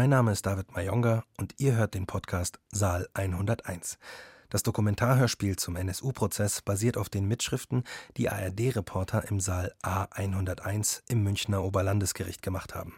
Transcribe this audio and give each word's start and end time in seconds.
Mein 0.00 0.08
Name 0.08 0.32
ist 0.32 0.46
David 0.46 0.74
Mayonga 0.74 1.24
und 1.36 1.56
ihr 1.58 1.76
hört 1.76 1.92
den 1.92 2.06
Podcast 2.06 2.58
Saal 2.72 3.06
101. 3.12 3.98
Das 4.48 4.62
Dokumentarhörspiel 4.62 5.56
zum 5.56 5.76
NSU-Prozess 5.76 6.62
basiert 6.62 6.96
auf 6.96 7.10
den 7.10 7.28
Mitschriften, 7.28 7.84
die 8.16 8.30
ARD-Reporter 8.30 9.28
im 9.28 9.40
Saal 9.40 9.74
A101 9.82 11.02
im 11.08 11.22
Münchner 11.22 11.62
Oberlandesgericht 11.62 12.40
gemacht 12.40 12.74
haben. 12.74 12.94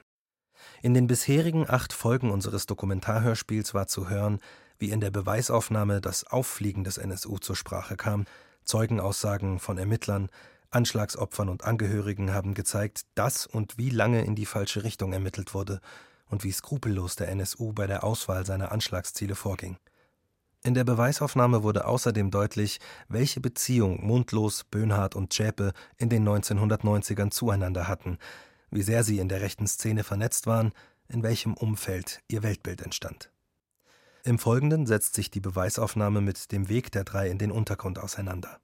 In 0.80 0.94
den 0.94 1.08
bisherigen 1.08 1.68
acht 1.68 1.92
Folgen 1.92 2.30
unseres 2.30 2.66
Dokumentarhörspiels 2.66 3.74
war 3.74 3.88
zu 3.88 4.08
hören, 4.08 4.38
wie 4.78 4.90
in 4.92 5.00
der 5.00 5.10
Beweisaufnahme 5.10 6.00
das 6.00 6.22
Auffliegen 6.28 6.84
des 6.84 6.98
NSU 6.98 7.38
zur 7.38 7.56
Sprache 7.56 7.96
kam, 7.96 8.26
Zeugenaussagen 8.62 9.58
von 9.58 9.76
Ermittlern, 9.76 10.28
Anschlagsopfern 10.70 11.48
und 11.48 11.64
Angehörigen 11.64 12.32
haben 12.32 12.54
gezeigt, 12.54 13.06
dass 13.16 13.44
und 13.44 13.76
wie 13.76 13.90
lange 13.90 14.24
in 14.24 14.36
die 14.36 14.46
falsche 14.46 14.84
Richtung 14.84 15.12
ermittelt 15.12 15.52
wurde 15.52 15.80
und 16.32 16.44
wie 16.44 16.50
skrupellos 16.50 17.14
der 17.14 17.28
NSU 17.28 17.72
bei 17.72 17.86
der 17.86 18.02
Auswahl 18.02 18.46
seiner 18.46 18.72
Anschlagsziele 18.72 19.34
vorging. 19.34 19.76
In 20.64 20.74
der 20.74 20.84
Beweisaufnahme 20.84 21.62
wurde 21.62 21.86
außerdem 21.86 22.30
deutlich, 22.30 22.80
welche 23.08 23.40
Beziehung 23.40 24.04
Mundlos, 24.04 24.64
Böhnhardt 24.64 25.14
und 25.14 25.32
Zschäpe 25.32 25.72
in 25.98 26.08
den 26.08 26.26
1990ern 26.26 27.30
zueinander 27.30 27.86
hatten, 27.86 28.18
wie 28.70 28.82
sehr 28.82 29.04
sie 29.04 29.18
in 29.18 29.28
der 29.28 29.40
rechten 29.40 29.66
Szene 29.66 30.04
vernetzt 30.04 30.46
waren, 30.46 30.72
in 31.08 31.22
welchem 31.22 31.52
Umfeld 31.54 32.20
ihr 32.28 32.42
Weltbild 32.42 32.80
entstand. 32.80 33.30
Im 34.24 34.38
Folgenden 34.38 34.86
setzt 34.86 35.14
sich 35.14 35.30
die 35.30 35.40
Beweisaufnahme 35.40 36.20
mit 36.20 36.52
dem 36.52 36.68
Weg 36.68 36.92
der 36.92 37.04
drei 37.04 37.28
in 37.28 37.38
den 37.38 37.50
Untergrund 37.50 37.98
auseinander. 37.98 38.60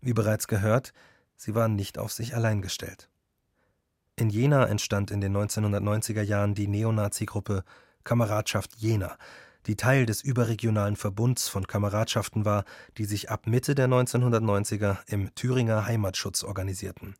Wie 0.00 0.14
bereits 0.14 0.48
gehört, 0.48 0.92
sie 1.36 1.54
waren 1.54 1.76
nicht 1.76 1.98
auf 1.98 2.12
sich 2.12 2.34
allein 2.34 2.62
gestellt. 2.62 3.09
In 4.20 4.28
Jena 4.28 4.66
entstand 4.66 5.10
in 5.10 5.22
den 5.22 5.34
1990er 5.34 6.20
Jahren 6.20 6.54
die 6.54 6.68
Neonazi-Gruppe 6.68 7.64
Kameradschaft 8.04 8.76
Jena, 8.76 9.16
die 9.64 9.76
Teil 9.76 10.04
des 10.04 10.20
überregionalen 10.20 10.96
Verbunds 10.96 11.48
von 11.48 11.66
Kameradschaften 11.66 12.44
war, 12.44 12.64
die 12.98 13.06
sich 13.06 13.30
ab 13.30 13.46
Mitte 13.46 13.74
der 13.74 13.88
1990er 13.88 14.98
im 15.06 15.34
Thüringer 15.34 15.86
Heimatschutz 15.86 16.44
organisierten. 16.44 17.14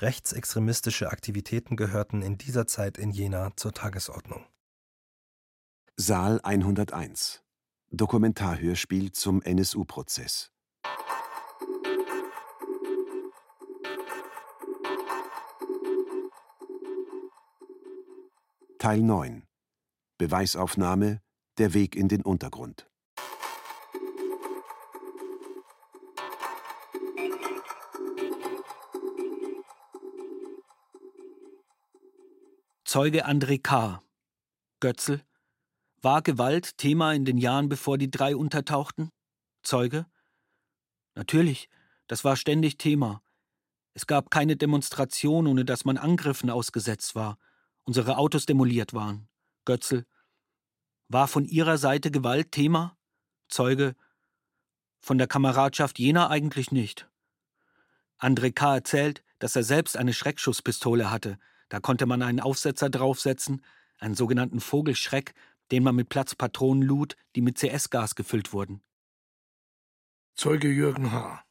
Rechtsextremistische 0.00 1.10
Aktivitäten 1.10 1.76
gehörten 1.76 2.20
in 2.20 2.36
dieser 2.36 2.66
Zeit 2.66 2.98
in 2.98 3.10
Jena 3.10 3.52
zur 3.56 3.72
Tagesordnung. 3.72 4.44
Saal 5.96 6.40
101 6.42 7.42
Dokumentarhörspiel 7.90 9.12
zum 9.12 9.40
NSU-Prozess 9.40 10.50
Teil 18.78 19.00
9 19.00 19.42
Beweisaufnahme 20.18 21.20
Der 21.58 21.74
Weg 21.74 21.96
in 21.96 22.06
den 22.06 22.22
Untergrund 22.22 22.88
Zeuge 32.84 33.26
André 33.26 33.60
K. 33.60 34.00
Götzl 34.78 35.24
war 36.00 36.22
Gewalt 36.22 36.78
Thema 36.78 37.12
in 37.14 37.24
den 37.24 37.38
Jahren, 37.38 37.68
bevor 37.68 37.98
die 37.98 38.12
drei 38.12 38.36
untertauchten? 38.36 39.10
Zeuge? 39.64 40.06
Natürlich, 41.16 41.68
das 42.06 42.22
war 42.22 42.36
ständig 42.36 42.78
Thema. 42.78 43.22
Es 43.94 44.06
gab 44.06 44.30
keine 44.30 44.54
Demonstration, 44.56 45.48
ohne 45.48 45.64
dass 45.64 45.84
man 45.84 45.96
Angriffen 45.96 46.48
ausgesetzt 46.48 47.16
war, 47.16 47.38
unsere 47.88 48.18
Autos 48.18 48.44
demoliert 48.44 48.92
waren. 48.92 49.28
Götzl. 49.64 50.04
War 51.08 51.26
von 51.26 51.46
Ihrer 51.46 51.78
Seite 51.78 52.10
Gewalt 52.10 52.52
Thema? 52.52 52.98
Zeuge. 53.48 53.96
Von 55.00 55.16
der 55.16 55.26
Kameradschaft 55.26 55.98
jener 55.98 56.28
eigentlich 56.28 56.70
nicht. 56.70 57.08
André 58.18 58.52
K. 58.52 58.74
erzählt, 58.74 59.24
dass 59.38 59.56
er 59.56 59.62
selbst 59.62 59.96
eine 59.96 60.12
Schreckschusspistole 60.12 61.10
hatte. 61.10 61.38
Da 61.70 61.80
konnte 61.80 62.04
man 62.04 62.20
einen 62.20 62.40
Aufsetzer 62.40 62.90
draufsetzen, 62.90 63.64
einen 63.98 64.14
sogenannten 64.14 64.60
Vogelschreck, 64.60 65.32
den 65.70 65.82
man 65.82 65.96
mit 65.96 66.10
Platzpatronen 66.10 66.82
lud, 66.82 67.16
die 67.36 67.40
mit 67.40 67.56
CS-Gas 67.56 68.16
gefüllt 68.16 68.52
wurden. 68.52 68.82
Zeuge 70.34 70.68
Jürgen 70.68 71.10
H. 71.10 71.42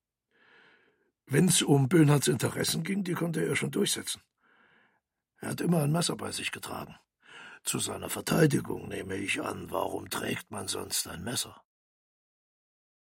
Wenn's 1.25 1.63
um 1.63 1.89
Böhnhardts 1.89 2.27
Interessen 2.27 2.83
ging, 2.83 3.03
die 3.03 3.13
konnte 3.13 3.43
er 3.43 3.55
schon 3.55 3.71
durchsetzen. 3.71 4.21
Er 5.39 5.49
hat 5.49 5.61
immer 5.61 5.83
ein 5.83 5.91
Messer 5.91 6.15
bei 6.15 6.31
sich 6.31 6.51
getragen. 6.51 6.95
Zu 7.63 7.79
seiner 7.79 8.09
Verteidigung 8.09 8.87
nehme 8.87 9.15
ich 9.15 9.41
an, 9.41 9.69
warum 9.71 10.09
trägt 10.09 10.51
man 10.51 10.67
sonst 10.67 11.07
ein 11.07 11.23
Messer? 11.23 11.61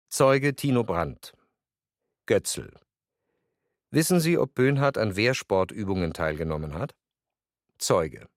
Zeuge 0.08 0.54
Tino 0.54 0.84
Brandt 0.84 1.34
Götzl 2.26 2.72
Wissen 3.90 4.20
Sie, 4.20 4.36
ob 4.36 4.54
Böhnhardt 4.54 4.98
an 4.98 5.16
Wehrsportübungen 5.16 6.12
teilgenommen 6.12 6.74
hat? 6.74 6.94
Zeuge 7.78 8.28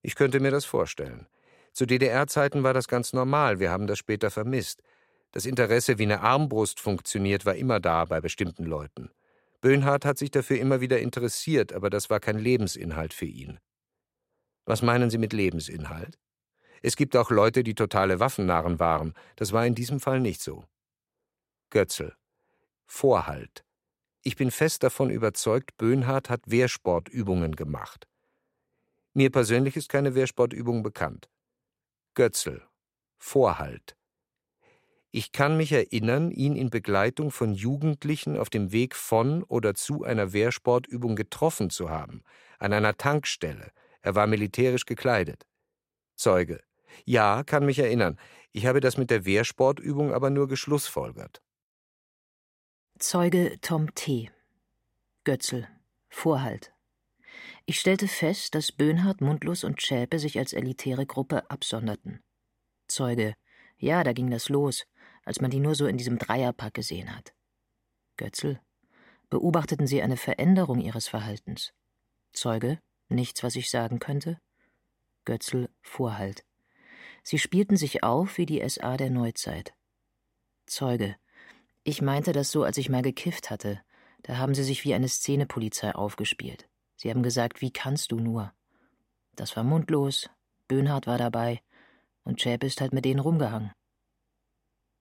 Ich 0.00 0.16
könnte 0.16 0.40
mir 0.40 0.50
das 0.50 0.64
vorstellen. 0.64 1.28
Zu 1.72 1.86
DDR-Zeiten 1.86 2.62
war 2.62 2.74
das 2.74 2.88
ganz 2.88 3.12
normal, 3.12 3.60
wir 3.60 3.70
haben 3.70 3.86
das 3.86 3.98
später 3.98 4.30
vermisst. 4.30 4.82
Das 5.30 5.46
Interesse, 5.46 5.98
wie 5.98 6.02
eine 6.04 6.20
Armbrust 6.20 6.80
funktioniert, 6.80 7.46
war 7.46 7.54
immer 7.54 7.80
da 7.80 8.04
bei 8.04 8.20
bestimmten 8.20 8.64
Leuten. 8.64 9.10
Böhnhardt 9.62 10.04
hat 10.04 10.18
sich 10.18 10.32
dafür 10.32 10.58
immer 10.58 10.80
wieder 10.80 10.98
interessiert, 10.98 11.72
aber 11.72 11.88
das 11.88 12.10
war 12.10 12.18
kein 12.18 12.36
Lebensinhalt 12.36 13.14
für 13.14 13.26
ihn. 13.26 13.60
Was 14.64 14.82
meinen 14.82 15.08
Sie 15.08 15.18
mit 15.18 15.32
Lebensinhalt? 15.32 16.18
Es 16.82 16.96
gibt 16.96 17.16
auch 17.16 17.30
Leute, 17.30 17.62
die 17.62 17.76
totale 17.76 18.18
Waffennarren 18.18 18.80
waren. 18.80 19.14
Das 19.36 19.52
war 19.52 19.64
in 19.64 19.76
diesem 19.76 20.00
Fall 20.00 20.18
nicht 20.18 20.40
so. 20.42 20.64
Götzl. 21.70 22.12
Vorhalt. 22.86 23.64
Ich 24.22 24.34
bin 24.34 24.50
fest 24.50 24.82
davon 24.82 25.10
überzeugt, 25.10 25.76
Böhnhardt 25.76 26.28
hat 26.28 26.42
Wehrsportübungen 26.46 27.54
gemacht. 27.54 28.08
Mir 29.14 29.30
persönlich 29.30 29.76
ist 29.76 29.88
keine 29.88 30.16
Wehrsportübung 30.16 30.82
bekannt. 30.82 31.30
Götzl. 32.14 32.62
Vorhalt. 33.16 33.96
Ich 35.14 35.30
kann 35.30 35.58
mich 35.58 35.72
erinnern, 35.72 36.30
ihn 36.30 36.56
in 36.56 36.70
Begleitung 36.70 37.30
von 37.30 37.52
Jugendlichen 37.52 38.38
auf 38.38 38.48
dem 38.48 38.72
Weg 38.72 38.96
von 38.96 39.42
oder 39.42 39.74
zu 39.74 40.04
einer 40.04 40.32
Wehrsportübung 40.32 41.16
getroffen 41.16 41.68
zu 41.68 41.90
haben, 41.90 42.22
an 42.58 42.72
einer 42.72 42.96
Tankstelle. 42.96 43.72
Er 44.00 44.14
war 44.14 44.26
militärisch 44.26 44.86
gekleidet. 44.86 45.46
Zeuge. 46.16 46.62
Ja, 47.04 47.42
kann 47.44 47.66
mich 47.66 47.78
erinnern. 47.78 48.18
Ich 48.52 48.64
habe 48.64 48.80
das 48.80 48.96
mit 48.96 49.10
der 49.10 49.26
Wehrsportübung 49.26 50.14
aber 50.14 50.30
nur 50.30 50.48
geschlussfolgert. 50.48 51.42
Zeuge 52.98 53.58
Tom 53.60 53.94
T. 53.94 54.30
Götzl. 55.24 55.68
Vorhalt. 56.08 56.72
Ich 57.66 57.78
stellte 57.78 58.08
fest, 58.08 58.54
dass 58.54 58.72
Böhnhardt, 58.72 59.20
Mundlos 59.20 59.62
und 59.62 59.82
Schäpe 59.82 60.18
sich 60.18 60.38
als 60.38 60.54
elitäre 60.54 61.04
Gruppe 61.04 61.50
absonderten. 61.50 62.22
Zeuge: 62.88 63.34
Ja, 63.76 64.04
da 64.04 64.12
ging 64.12 64.30
das 64.30 64.48
los, 64.48 64.84
als 65.24 65.40
man 65.40 65.50
die 65.50 65.60
nur 65.60 65.74
so 65.74 65.86
in 65.86 65.96
diesem 65.96 66.18
Dreierpack 66.18 66.74
gesehen 66.74 67.14
hat. 67.14 67.34
Götzl: 68.16 68.60
Beobachteten 69.30 69.86
Sie 69.86 70.02
eine 70.02 70.16
Veränderung 70.16 70.80
Ihres 70.80 71.08
Verhaltens? 71.08 71.72
Zeuge: 72.32 72.78
Nichts, 73.08 73.42
was 73.42 73.56
ich 73.56 73.70
sagen 73.70 73.98
könnte. 73.98 74.38
Götzl: 75.24 75.68
Vorhalt. 75.80 76.44
Sie 77.22 77.38
spielten 77.38 77.76
sich 77.76 78.02
auf 78.02 78.38
wie 78.38 78.46
die 78.46 78.68
SA 78.68 78.96
der 78.96 79.10
Neuzeit. 79.10 79.74
Zeuge: 80.66 81.16
Ich 81.84 82.02
meinte 82.02 82.32
das 82.32 82.50
so, 82.50 82.64
als 82.64 82.76
ich 82.76 82.88
mal 82.88 83.02
gekifft 83.02 83.50
hatte. 83.50 83.80
Da 84.22 84.36
haben 84.36 84.54
sie 84.54 84.64
sich 84.64 84.84
wie 84.84 84.94
eine 84.94 85.08
Szenepolizei 85.08 85.94
aufgespielt. 85.94 86.68
Sie 86.96 87.10
haben 87.10 87.22
gesagt, 87.22 87.60
wie 87.60 87.72
kannst 87.72 88.12
du 88.12 88.20
nur? 88.20 88.52
Das 89.34 89.56
war 89.56 89.64
mundlos, 89.64 90.30
Böhnhardt 90.68 91.06
war 91.06 91.18
dabei 91.18 91.60
und 92.22 92.38
Chäp 92.38 92.62
ist 92.62 92.80
halt 92.80 92.92
mit 92.92 93.04
denen 93.04 93.18
rumgehangen. 93.18 93.72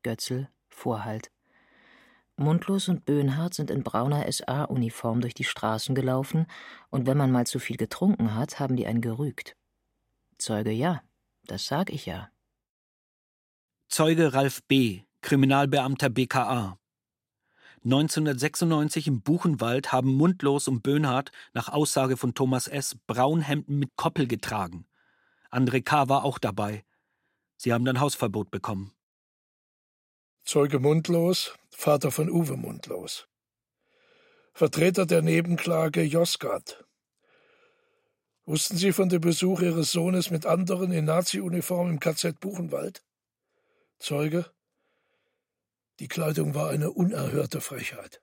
Götzl, 0.03 0.47
Vorhalt. 0.69 1.31
Mundlos 2.37 2.89
und 2.89 3.05
Böhnhardt 3.05 3.53
sind 3.53 3.69
in 3.69 3.83
brauner 3.83 4.31
SA-Uniform 4.31 5.21
durch 5.21 5.33
die 5.33 5.43
Straßen 5.43 5.95
gelaufen 5.95 6.47
und 6.89 7.05
wenn 7.05 7.17
man 7.17 7.31
mal 7.31 7.45
zu 7.45 7.59
viel 7.59 7.77
getrunken 7.77 8.35
hat, 8.35 8.59
haben 8.59 8.75
die 8.75 8.87
einen 8.87 9.01
gerügt. 9.01 9.55
Zeuge 10.37 10.71
ja, 10.71 11.03
das 11.45 11.65
sag 11.65 11.91
ich 11.91 12.05
ja. 12.05 12.29
Zeuge 13.89 14.33
Ralf 14.33 14.63
B., 14.63 15.01
Kriminalbeamter 15.21 16.09
BKA. 16.09 16.79
1996 17.83 19.07
im 19.07 19.21
Buchenwald 19.21 19.91
haben 19.91 20.13
Mundlos 20.13 20.67
und 20.67 20.83
Böhnhardt 20.83 21.31
nach 21.53 21.69
Aussage 21.69 22.15
von 22.15 22.33
Thomas 22.33 22.67
S. 22.67 22.95
Braunhemden 23.07 23.79
mit 23.79 23.95
Koppel 23.95 24.27
getragen. 24.27 24.85
André 25.51 25.83
K. 25.83 26.07
war 26.07 26.23
auch 26.23 26.37
dabei. 26.37 26.85
Sie 27.57 27.73
haben 27.73 27.85
dann 27.85 27.99
Hausverbot 27.99 28.51
bekommen. 28.51 28.93
Zeuge 30.43 30.79
Mundlos, 30.79 31.53
Vater 31.69 32.11
von 32.11 32.29
Uwe 32.29 32.57
Mundlos. 32.57 33.27
Vertreter 34.53 35.05
der 35.05 35.21
Nebenklage 35.21 36.01
Josgat. 36.01 36.83
Wussten 38.45 38.75
Sie 38.75 38.91
von 38.91 39.07
dem 39.07 39.21
Besuch 39.21 39.61
Ihres 39.61 39.91
Sohnes 39.91 40.31
mit 40.31 40.47
anderen 40.47 40.91
in 40.91 41.05
Nazi-Uniform 41.05 41.91
im 41.91 41.99
KZ 41.99 42.39
Buchenwald? 42.39 43.03
Zeuge? 43.99 44.51
Die 45.99 46.07
Kleidung 46.07 46.55
war 46.55 46.71
eine 46.71 46.89
unerhörte 46.91 47.61
Frechheit. 47.61 48.21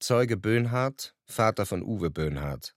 Zeuge 0.00 0.36
Böhnhardt, 0.36 1.14
Vater 1.24 1.64
von 1.64 1.82
Uwe 1.82 2.10
Böhnhardt. 2.10 2.74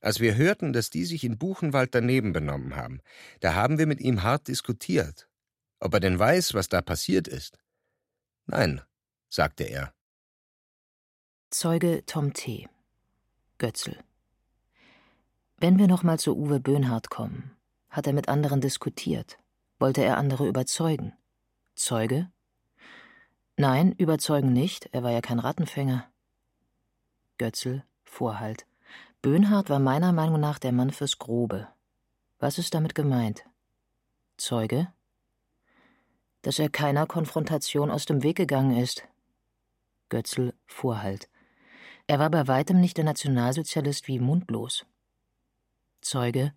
Als 0.00 0.20
wir 0.20 0.36
hörten, 0.36 0.72
dass 0.72 0.88
die 0.88 1.04
sich 1.04 1.22
in 1.22 1.38
Buchenwald 1.38 1.94
daneben 1.94 2.32
benommen 2.32 2.76
haben, 2.76 3.02
da 3.40 3.54
haben 3.54 3.78
wir 3.78 3.86
mit 3.86 4.00
ihm 4.00 4.22
hart 4.22 4.48
diskutiert. 4.48 5.28
Ob 5.84 5.92
er 5.92 6.00
denn 6.00 6.18
weiß, 6.18 6.54
was 6.54 6.70
da 6.70 6.80
passiert 6.80 7.28
ist? 7.28 7.58
Nein, 8.46 8.80
sagte 9.28 9.64
er. 9.64 9.92
Zeuge 11.50 12.06
Tom 12.06 12.32
T. 12.32 12.70
Götzl. 13.58 13.98
Wenn 15.58 15.78
wir 15.78 15.86
nochmal 15.86 16.18
zu 16.18 16.38
Uwe 16.38 16.58
Böhnhardt 16.58 17.10
kommen, 17.10 17.54
hat 17.90 18.06
er 18.06 18.14
mit 18.14 18.30
anderen 18.30 18.62
diskutiert. 18.62 19.38
Wollte 19.78 20.02
er 20.02 20.16
andere 20.16 20.48
überzeugen? 20.48 21.12
Zeuge? 21.74 22.32
Nein, 23.58 23.92
überzeugen 23.92 24.54
nicht, 24.54 24.88
er 24.92 25.02
war 25.02 25.10
ja 25.10 25.20
kein 25.20 25.38
Rattenfänger. 25.38 26.10
Götzl, 27.36 27.84
Vorhalt. 28.04 28.66
Böhnhardt 29.20 29.68
war 29.68 29.80
meiner 29.80 30.12
Meinung 30.12 30.40
nach 30.40 30.58
der 30.58 30.72
Mann 30.72 30.92
fürs 30.92 31.18
Grobe. 31.18 31.68
Was 32.38 32.56
ist 32.56 32.72
damit 32.72 32.94
gemeint? 32.94 33.44
Zeuge? 34.38 34.90
Dass 36.44 36.58
er 36.58 36.68
keiner 36.68 37.06
Konfrontation 37.06 37.90
aus 37.90 38.04
dem 38.04 38.22
Weg 38.22 38.36
gegangen 38.36 38.76
ist. 38.76 39.08
Götzl, 40.10 40.52
Vorhalt. 40.66 41.30
Er 42.06 42.18
war 42.18 42.28
bei 42.30 42.46
weitem 42.46 42.80
nicht 42.80 42.98
der 42.98 43.04
Nationalsozialist 43.04 44.08
wie 44.08 44.18
Mundlos. 44.18 44.84
Zeuge. 46.02 46.52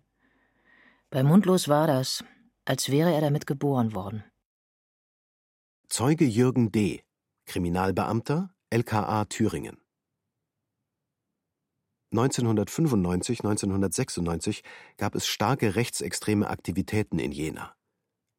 Bei 1.08 1.22
Mundlos 1.22 1.68
war 1.68 1.86
das, 1.86 2.22
als 2.66 2.90
wäre 2.90 3.14
er 3.14 3.22
damit 3.22 3.46
geboren 3.46 3.94
worden. 3.94 4.24
Zeuge 5.88 6.26
Jürgen 6.26 6.70
D., 6.70 7.02
Kriminalbeamter, 7.46 8.54
LKA 8.68 9.24
Thüringen. 9.24 9.78
1995, 12.12 13.40
1996 13.40 14.62
gab 14.98 15.14
es 15.14 15.26
starke 15.26 15.76
rechtsextreme 15.76 16.50
Aktivitäten 16.50 17.18
in 17.18 17.32
Jena. 17.32 17.77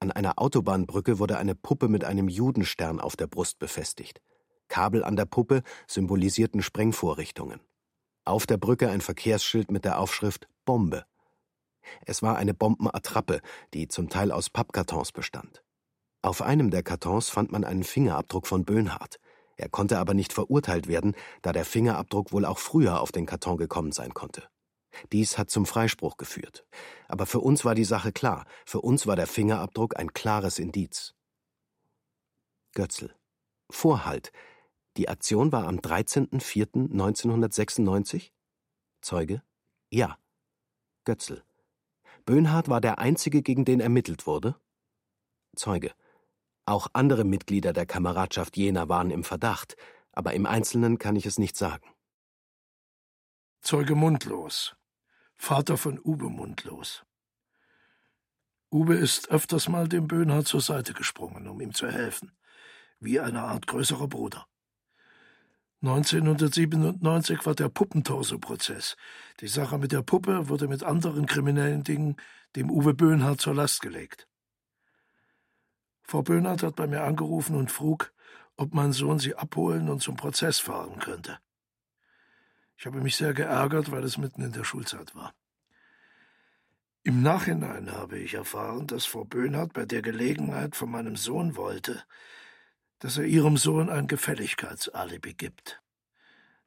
An 0.01 0.11
einer 0.11 0.39
Autobahnbrücke 0.39 1.19
wurde 1.19 1.37
eine 1.37 1.55
Puppe 1.55 1.89
mit 1.89 2.05
einem 2.05 2.29
Judenstern 2.29 3.01
auf 3.01 3.17
der 3.17 3.27
Brust 3.27 3.59
befestigt. 3.59 4.21
Kabel 4.69 5.03
an 5.03 5.17
der 5.17 5.25
Puppe 5.25 5.61
symbolisierten 5.87 6.61
Sprengvorrichtungen. 6.61 7.59
Auf 8.23 8.45
der 8.45 8.57
Brücke 8.57 8.89
ein 8.89 9.01
Verkehrsschild 9.01 9.71
mit 9.71 9.83
der 9.83 9.99
Aufschrift 9.99 10.47
Bombe. 10.63 11.05
Es 12.05 12.21
war 12.21 12.37
eine 12.37 12.53
Bombenattrappe, 12.53 13.41
die 13.73 13.87
zum 13.87 14.09
Teil 14.09 14.31
aus 14.31 14.49
Pappkartons 14.49 15.11
bestand. 15.11 15.63
Auf 16.21 16.41
einem 16.41 16.69
der 16.69 16.83
Kartons 16.83 17.29
fand 17.29 17.51
man 17.51 17.65
einen 17.65 17.83
Fingerabdruck 17.83 18.47
von 18.47 18.63
Böhnhardt. 18.63 19.19
Er 19.57 19.67
konnte 19.67 19.99
aber 19.99 20.13
nicht 20.13 20.31
verurteilt 20.31 20.87
werden, 20.87 21.15
da 21.41 21.51
der 21.51 21.65
Fingerabdruck 21.65 22.31
wohl 22.31 22.45
auch 22.45 22.59
früher 22.59 23.01
auf 23.01 23.11
den 23.11 23.25
Karton 23.25 23.57
gekommen 23.57 23.91
sein 23.91 24.13
konnte. 24.13 24.43
Dies 25.11 25.37
hat 25.37 25.49
zum 25.49 25.65
Freispruch 25.65 26.15
geführt. 26.17 26.65
Aber 27.07 27.25
für 27.25 27.39
uns 27.39 27.65
war 27.65 27.73
die 27.75 27.85
Sache 27.85 28.11
klar. 28.11 28.45
Für 28.65 28.81
uns 28.81 29.07
war 29.07 29.15
der 29.15 29.27
Fingerabdruck 29.27 29.97
ein 29.97 30.11
klares 30.13 30.59
Indiz. 30.59 31.15
Götzl. 32.73 33.15
Vorhalt. 33.69 34.33
Die 34.97 35.07
Aktion 35.09 35.51
war 35.51 35.67
am 35.67 35.77
13.04.1996? 35.77 38.31
Zeuge? 39.01 39.43
Ja. 39.89 40.17
Götzl. 41.05 41.43
Böhnhardt 42.25 42.69
war 42.69 42.81
der 42.81 42.99
Einzige, 42.99 43.41
gegen 43.41 43.65
den 43.65 43.79
ermittelt 43.79 44.27
wurde? 44.27 44.55
Zeuge. 45.55 45.91
Auch 46.65 46.87
andere 46.93 47.23
Mitglieder 47.23 47.73
der 47.73 47.87
Kameradschaft 47.87 48.55
Jena 48.55 48.87
waren 48.89 49.09
im 49.09 49.23
Verdacht, 49.23 49.75
aber 50.11 50.33
im 50.33 50.45
Einzelnen 50.45 50.99
kann 50.99 51.15
ich 51.15 51.25
es 51.25 51.39
nicht 51.39 51.57
sagen. 51.57 51.89
Zeuge 53.61 53.95
Mundlos. 53.95 54.75
Vater 55.41 55.77
von 55.77 55.97
Uwe 56.03 56.29
Mundlos. 56.29 57.05
Uwe 58.71 58.95
ist 58.95 59.29
öfters 59.29 59.69
mal 59.69 59.87
dem 59.87 60.05
Böhnhardt 60.05 60.47
zur 60.47 60.59
Seite 60.59 60.93
gesprungen, 60.93 61.47
um 61.47 61.61
ihm 61.61 61.73
zu 61.73 61.89
helfen, 61.89 62.33
wie 62.99 63.21
eine 63.21 63.41
Art 63.41 63.65
größerer 63.65 64.09
Bruder. 64.09 64.45
1997 65.81 67.45
war 67.45 67.55
der 67.55 67.69
Puppentorso-Prozess. 67.69 68.97
Die 69.39 69.47
Sache 69.47 69.79
mit 69.79 69.93
der 69.93 70.01
Puppe 70.01 70.49
wurde 70.49 70.67
mit 70.67 70.83
anderen 70.83 71.25
kriminellen 71.25 71.83
Dingen 71.85 72.17
dem 72.57 72.69
Uwe 72.69 72.93
Böhnhardt 72.93 73.39
zur 73.39 73.55
Last 73.55 73.81
gelegt. 73.81 74.27
Frau 76.03 76.21
Böhnhardt 76.21 76.63
hat 76.63 76.75
bei 76.75 76.85
mir 76.85 77.05
angerufen 77.05 77.55
und 77.55 77.71
frug, 77.71 78.13
ob 78.57 78.73
mein 78.73 78.91
Sohn 78.91 79.19
sie 79.19 79.35
abholen 79.35 79.89
und 79.89 80.03
zum 80.03 80.17
Prozess 80.17 80.59
fahren 80.59 80.99
könnte. 80.99 81.39
Ich 82.79 82.85
habe 82.85 83.01
mich 83.01 83.17
sehr 83.17 83.33
geärgert, 83.33 83.91
weil 83.91 84.05
es 84.05 84.17
mitten 84.17 84.41
in 84.41 84.53
der 84.53 84.63
Schulzeit 84.63 85.13
war. 85.13 85.33
Im 87.03 87.21
Nachhinein 87.21 87.91
habe 87.91 88.17
ich 88.17 88.35
erfahren, 88.35 88.87
dass 88.87 89.05
Frau 89.05 89.25
Böhnhardt 89.25 89.73
bei 89.73 89.85
der 89.85 90.01
Gelegenheit 90.01 90.77
von 90.77 90.89
meinem 90.89 91.17
Sohn 91.17 91.57
wollte, 91.57 92.01
dass 92.99 93.17
er 93.17 93.25
ihrem 93.25 93.57
Sohn 93.57 93.89
ein 93.89 94.07
Gefälligkeitsalibi 94.07 95.33
gibt, 95.33 95.81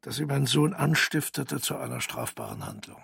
dass 0.02 0.16
sie 0.16 0.26
meinen 0.26 0.44
Sohn 0.44 0.74
anstiftete 0.74 1.62
zu 1.62 1.78
einer 1.78 2.02
strafbaren 2.02 2.66
Handlung. 2.66 3.02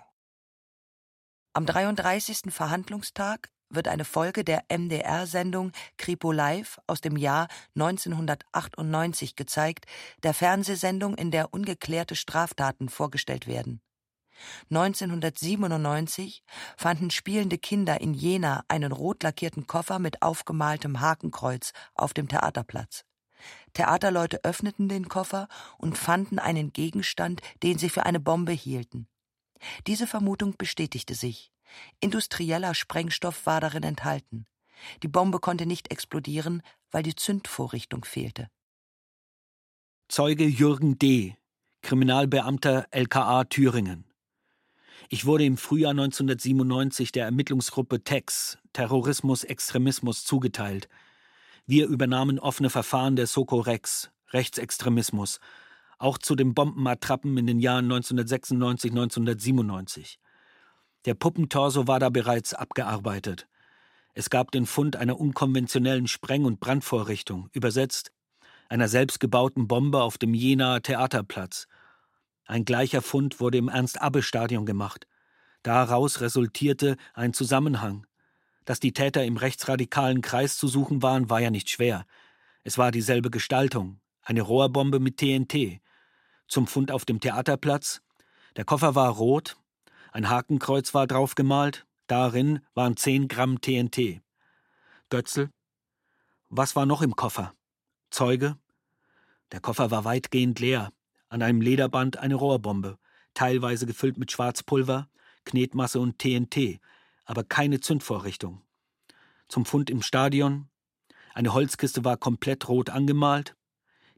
Am 1.53 1.65
33. 1.65 2.53
Verhandlungstag 2.53 3.49
wird 3.69 3.87
eine 3.87 4.05
Folge 4.05 4.43
der 4.43 4.63
MDR-Sendung 4.69 5.71
Kripo 5.97 6.31
Live 6.31 6.79
aus 6.87 7.01
dem 7.01 7.17
Jahr 7.17 7.47
1998 7.75 9.35
gezeigt, 9.35 9.85
der 10.23 10.33
Fernsehsendung, 10.33 11.15
in 11.15 11.31
der 11.31 11.53
ungeklärte 11.53 12.15
Straftaten 12.15 12.89
vorgestellt 12.89 13.47
werden. 13.47 13.81
1997 14.69 16.43
fanden 16.77 17.11
spielende 17.11 17.57
Kinder 17.57 17.99
in 18.01 18.13
Jena 18.13 18.63
einen 18.67 18.91
rot 18.91 19.23
lackierten 19.23 19.67
Koffer 19.67 19.99
mit 19.99 20.21
aufgemaltem 20.21 21.01
Hakenkreuz 21.01 21.73
auf 21.93 22.13
dem 22.13 22.27
Theaterplatz. 22.27 23.05
Theaterleute 23.73 24.43
öffneten 24.43 24.89
den 24.89 25.07
Koffer 25.07 25.47
und 25.77 25.97
fanden 25.97 26.39
einen 26.39 26.73
Gegenstand, 26.73 27.41
den 27.63 27.77
sie 27.77 27.89
für 27.89 28.05
eine 28.05 28.19
Bombe 28.19 28.51
hielten. 28.51 29.07
Diese 29.87 30.07
Vermutung 30.07 30.55
bestätigte 30.57 31.15
sich. 31.15 31.51
Industrieller 31.99 32.73
Sprengstoff 32.73 33.45
war 33.45 33.61
darin 33.61 33.83
enthalten. 33.83 34.45
Die 35.03 35.07
Bombe 35.07 35.39
konnte 35.39 35.65
nicht 35.65 35.91
explodieren, 35.91 36.61
weil 36.91 37.03
die 37.03 37.15
Zündvorrichtung 37.15 38.05
fehlte. 38.05 38.49
Zeuge 40.07 40.45
Jürgen 40.45 40.97
D., 40.97 41.35
Kriminalbeamter 41.81 42.87
LKA 42.91 43.45
Thüringen. 43.45 44.05
Ich 45.07 45.25
wurde 45.25 45.45
im 45.45 45.57
Frühjahr 45.57 45.91
1997 45.91 47.11
der 47.11 47.25
Ermittlungsgruppe 47.25 48.03
TEX, 48.03 48.57
Terrorismus, 48.73 49.43
Extremismus, 49.43 50.23
zugeteilt. 50.23 50.89
Wir 51.65 51.87
übernahmen 51.87 52.39
offene 52.39 52.69
Verfahren 52.69 53.15
der 53.15 53.27
Soko 53.27 53.59
Rex, 53.59 54.11
Rechtsextremismus, 54.31 55.39
auch 55.97 56.17
zu 56.17 56.35
den 56.35 56.53
Bombenattrappen 56.53 57.37
in 57.37 57.47
den 57.47 57.59
Jahren 57.59 57.85
1996, 57.85 58.91
1997. 58.91 60.19
Der 61.05 61.13
Puppentorso 61.13 61.87
war 61.87 61.99
da 61.99 62.09
bereits 62.09 62.53
abgearbeitet. 62.53 63.47
Es 64.13 64.29
gab 64.29 64.51
den 64.51 64.65
Fund 64.65 64.95
einer 64.95 65.19
unkonventionellen 65.19 66.07
Spreng- 66.07 66.45
und 66.45 66.59
Brandvorrichtung, 66.59 67.49
übersetzt 67.53 68.11
einer 68.67 68.87
selbstgebauten 68.87 69.67
Bombe 69.67 70.01
auf 70.01 70.17
dem 70.17 70.33
Jenaer 70.33 70.81
Theaterplatz. 70.81 71.67
Ein 72.45 72.65
gleicher 72.65 73.01
Fund 73.01 73.39
wurde 73.39 73.57
im 73.57 73.67
Ernst-Abbe-Stadion 73.67 74.65
gemacht. 74.65 75.07
Daraus 75.63 76.21
resultierte 76.21 76.97
ein 77.13 77.33
Zusammenhang. 77.33 78.05
Dass 78.65 78.79
die 78.79 78.93
Täter 78.93 79.23
im 79.25 79.37
rechtsradikalen 79.37 80.21
Kreis 80.21 80.57
zu 80.57 80.67
suchen 80.67 81.01
waren, 81.01 81.29
war 81.29 81.39
ja 81.39 81.49
nicht 81.49 81.69
schwer. 81.69 82.05
Es 82.63 82.77
war 82.77 82.91
dieselbe 82.91 83.31
Gestaltung, 83.31 83.99
eine 84.21 84.41
Rohrbombe 84.41 84.99
mit 84.99 85.17
TNT. 85.17 85.79
Zum 86.47 86.67
Fund 86.67 86.91
auf 86.91 87.05
dem 87.05 87.19
Theaterplatz. 87.19 88.01
Der 88.55 88.65
Koffer 88.65 88.95
war 88.95 89.09
rot, 89.09 89.57
ein 90.11 90.29
Hakenkreuz 90.29 90.93
war 90.93 91.07
draufgemalt, 91.07 91.85
darin 92.07 92.61
waren 92.73 92.97
10 92.97 93.27
Gramm 93.27 93.61
TNT. 93.61 94.21
Götzl. 95.09 95.49
Was 96.49 96.75
war 96.75 96.85
noch 96.85 97.01
im 97.01 97.15
Koffer? 97.15 97.53
Zeuge. 98.09 98.57
Der 99.51 99.59
Koffer 99.59 99.91
war 99.91 100.05
weitgehend 100.05 100.59
leer. 100.59 100.91
An 101.29 101.43
einem 101.43 101.61
Lederband 101.61 102.17
eine 102.17 102.35
Rohrbombe, 102.35 102.97
teilweise 103.35 103.85
gefüllt 103.85 104.17
mit 104.17 104.31
Schwarzpulver, 104.31 105.07
Knetmasse 105.45 105.99
und 105.99 106.17
TNT, 106.17 106.79
aber 107.25 107.43
keine 107.43 107.79
Zündvorrichtung. 107.79 108.63
Zum 109.47 109.65
Fund 109.65 109.91
im 109.91 110.01
Stadion. 110.01 110.69
Eine 111.35 111.53
Holzkiste 111.53 112.03
war 112.03 112.17
komplett 112.17 112.67
rot 112.67 112.89
angemalt. 112.89 113.55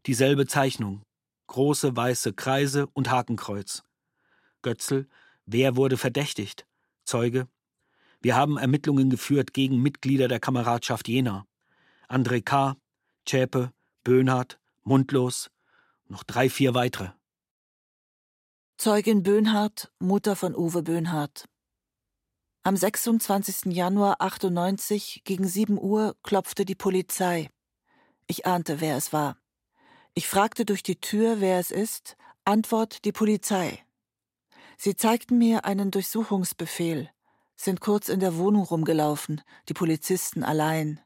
Dieselbe 0.05 0.48
Zeichnung. 0.48 1.03
Große 1.48 1.95
weiße 1.95 2.33
Kreise 2.33 2.88
und 2.88 3.12
Hakenkreuz. 3.12 3.83
Götzl 4.62 5.07
Wer 5.53 5.75
wurde 5.75 5.98
verdächtigt? 5.98 6.65
Zeuge. 7.03 7.50
Wir 8.22 8.38
haben 8.38 8.58
Ermittlungen 8.58 9.10
geführt 9.10 9.53
gegen 9.53 9.81
Mitglieder 9.81 10.29
der 10.29 10.39
Kameradschaft 10.39 11.10
Jena. 11.10 11.46
André 12.08 12.41
K., 12.41 12.77
Zschäpe, 13.25 13.74
Böhnhardt, 14.05 14.62
Mundlos, 14.84 15.51
noch 16.08 16.24
drei, 16.24 16.50
vier 16.50 16.74
weitere. 16.74 17.10
Zeugin 18.77 19.24
Böhnhardt, 19.24 19.91
Mutter 20.00 20.38
von 20.38 20.55
Uwe 20.55 20.84
Böhnhardt. 20.84 21.50
Am 22.63 22.77
26. 22.77 23.74
Januar 23.75 24.22
98 24.22 25.24
gegen 25.25 25.46
7 25.46 25.77
Uhr 25.77 26.15
klopfte 26.24 26.63
die 26.63 26.75
Polizei. 26.75 27.50
Ich 28.25 28.46
ahnte, 28.46 28.79
wer 28.79 28.96
es 28.96 29.12
war. 29.12 29.36
Ich 30.13 30.29
fragte 30.29 30.63
durch 30.63 30.81
die 30.81 31.01
Tür, 31.01 31.41
wer 31.41 31.60
es 31.60 31.72
ist. 31.72 32.15
Antwort 32.46 33.03
die 33.03 33.12
Polizei. 33.12 33.84
Sie 34.84 34.96
zeigten 34.96 35.38
mir 35.38 35.64
einen 35.66 35.92
Durchsuchungsbefehl, 35.92 37.08
sind 37.56 37.82
kurz 37.82 38.10
in 38.10 38.20
der 38.20 38.38
Wohnung 38.38 38.64
rumgelaufen, 38.64 39.42
die 39.70 39.76
Polizisten 39.76 40.44
allein. 40.44 41.00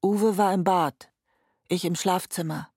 Uwe 0.00 0.38
war 0.38 0.54
im 0.54 0.62
Bad, 0.62 1.10
ich 1.66 1.84
im 1.84 1.96
Schlafzimmer. 1.96 2.70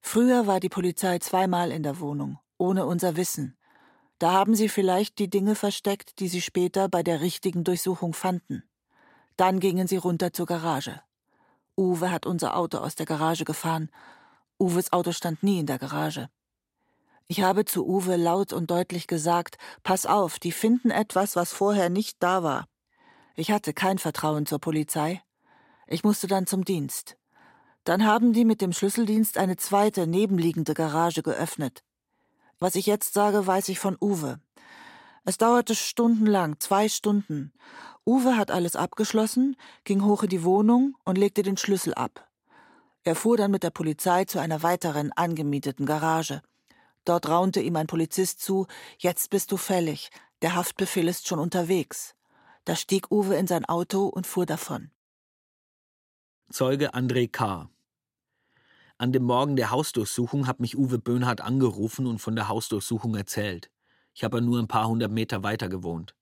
Früher 0.00 0.48
war 0.48 0.58
die 0.58 0.68
Polizei 0.68 1.20
zweimal 1.20 1.70
in 1.70 1.84
der 1.84 2.00
Wohnung, 2.00 2.40
ohne 2.58 2.86
unser 2.86 3.14
Wissen. 3.14 3.56
Da 4.18 4.32
haben 4.32 4.56
sie 4.56 4.68
vielleicht 4.68 5.20
die 5.20 5.30
Dinge 5.30 5.54
versteckt, 5.54 6.18
die 6.18 6.26
sie 6.26 6.42
später 6.42 6.88
bei 6.88 7.04
der 7.04 7.20
richtigen 7.20 7.62
Durchsuchung 7.62 8.14
fanden. 8.14 8.64
Dann 9.36 9.60
gingen 9.60 9.86
sie 9.86 9.96
runter 9.96 10.32
zur 10.32 10.46
Garage. 10.46 11.00
Uwe 11.76 12.10
hat 12.10 12.26
unser 12.26 12.56
Auto 12.56 12.78
aus 12.78 12.96
der 12.96 13.06
Garage 13.06 13.44
gefahren. 13.44 13.92
Uwes 14.58 14.92
Auto 14.92 15.12
stand 15.12 15.44
nie 15.44 15.60
in 15.60 15.66
der 15.66 15.78
Garage. 15.78 16.30
Ich 17.28 17.40
habe 17.40 17.64
zu 17.64 17.86
Uwe 17.86 18.16
laut 18.16 18.52
und 18.52 18.70
deutlich 18.70 19.08
gesagt, 19.08 19.58
pass 19.82 20.06
auf, 20.06 20.38
die 20.38 20.52
finden 20.52 20.90
etwas, 20.90 21.34
was 21.34 21.52
vorher 21.52 21.90
nicht 21.90 22.16
da 22.20 22.44
war. 22.44 22.68
Ich 23.34 23.50
hatte 23.50 23.74
kein 23.74 23.98
Vertrauen 23.98 24.46
zur 24.46 24.60
Polizei. 24.60 25.22
Ich 25.88 26.04
musste 26.04 26.28
dann 26.28 26.46
zum 26.46 26.64
Dienst. 26.64 27.16
Dann 27.82 28.06
haben 28.06 28.32
die 28.32 28.44
mit 28.44 28.60
dem 28.60 28.72
Schlüsseldienst 28.72 29.38
eine 29.38 29.56
zweite, 29.56 30.06
nebenliegende 30.06 30.74
Garage 30.74 31.22
geöffnet. 31.22 31.82
Was 32.60 32.76
ich 32.76 32.86
jetzt 32.86 33.12
sage, 33.12 33.46
weiß 33.46 33.68
ich 33.68 33.78
von 33.78 33.96
Uwe. 34.00 34.40
Es 35.24 35.36
dauerte 35.36 35.74
stundenlang, 35.74 36.60
zwei 36.60 36.88
Stunden. 36.88 37.52
Uwe 38.06 38.36
hat 38.36 38.52
alles 38.52 38.76
abgeschlossen, 38.76 39.56
ging 39.82 40.04
hoch 40.04 40.22
in 40.22 40.28
die 40.28 40.44
Wohnung 40.44 40.96
und 41.04 41.18
legte 41.18 41.42
den 41.42 41.56
Schlüssel 41.56 41.92
ab. 41.94 42.28
Er 43.02 43.16
fuhr 43.16 43.36
dann 43.36 43.50
mit 43.50 43.64
der 43.64 43.70
Polizei 43.70 44.24
zu 44.24 44.38
einer 44.38 44.62
weiteren 44.62 45.10
angemieteten 45.12 45.86
Garage. 45.86 46.42
Dort 47.06 47.28
raunte 47.28 47.60
ihm 47.60 47.76
ein 47.76 47.86
Polizist 47.86 48.40
zu, 48.40 48.66
jetzt 48.98 49.30
bist 49.30 49.52
du 49.52 49.56
fällig, 49.56 50.10
der 50.42 50.56
Haftbefehl 50.56 51.06
ist 51.06 51.28
schon 51.28 51.38
unterwegs. 51.38 52.16
Da 52.64 52.74
stieg 52.74 53.12
Uwe 53.12 53.36
in 53.36 53.46
sein 53.46 53.64
Auto 53.64 54.06
und 54.06 54.26
fuhr 54.26 54.44
davon. 54.44 54.90
Zeuge 56.50 56.94
André 56.94 57.30
K. 57.30 57.70
An 58.98 59.12
dem 59.12 59.22
Morgen 59.22 59.54
der 59.54 59.70
Hausdurchsuchung 59.70 60.48
hat 60.48 60.58
mich 60.58 60.76
Uwe 60.76 60.98
Böhnhardt 60.98 61.40
angerufen 61.40 62.08
und 62.08 62.18
von 62.18 62.34
der 62.34 62.48
Hausdurchsuchung 62.48 63.14
erzählt. 63.14 63.70
Ich 64.12 64.24
habe 64.24 64.42
nur 64.42 64.58
ein 64.58 64.68
paar 64.68 64.88
hundert 64.88 65.12
Meter 65.12 65.44
weiter 65.44 65.68
gewohnt. 65.68 66.16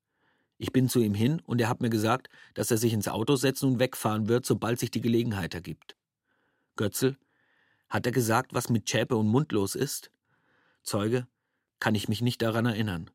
Ich 0.59 0.71
bin 0.71 0.87
zu 0.87 0.99
ihm 0.99 1.15
hin 1.15 1.41
und 1.47 1.59
er 1.59 1.67
hat 1.67 1.81
mir 1.81 1.89
gesagt, 1.89 2.29
dass 2.53 2.69
er 2.69 2.77
sich 2.77 2.93
ins 2.93 3.07
Auto 3.07 3.37
setzen 3.37 3.69
und 3.69 3.79
wegfahren 3.79 4.27
wird, 4.27 4.45
sobald 4.45 4.79
sich 4.79 4.91
die 4.91 5.01
Gelegenheit 5.01 5.55
ergibt. 5.55 5.95
Götzel, 6.75 7.17
hat 7.89 8.05
er 8.05 8.11
gesagt, 8.11 8.53
was 8.53 8.69
mit 8.69 8.87
Schäpe 8.87 9.15
und 9.15 9.27
Mundlos 9.27 9.73
ist? 9.73 10.11
Zeuge, 10.85 11.27
kann 11.79 11.95
ich 11.95 12.07
mich 12.07 12.21
nicht 12.21 12.41
daran 12.41 12.65
erinnern. 12.65 13.09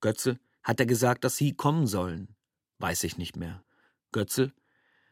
Götzel, 0.00 0.38
hat 0.62 0.80
er 0.80 0.86
gesagt, 0.86 1.24
dass 1.24 1.36
Sie 1.36 1.54
kommen 1.54 1.86
sollen? 1.86 2.34
Weiß 2.78 3.04
ich 3.04 3.18
nicht 3.18 3.36
mehr. 3.36 3.64
Götzel, 4.12 4.52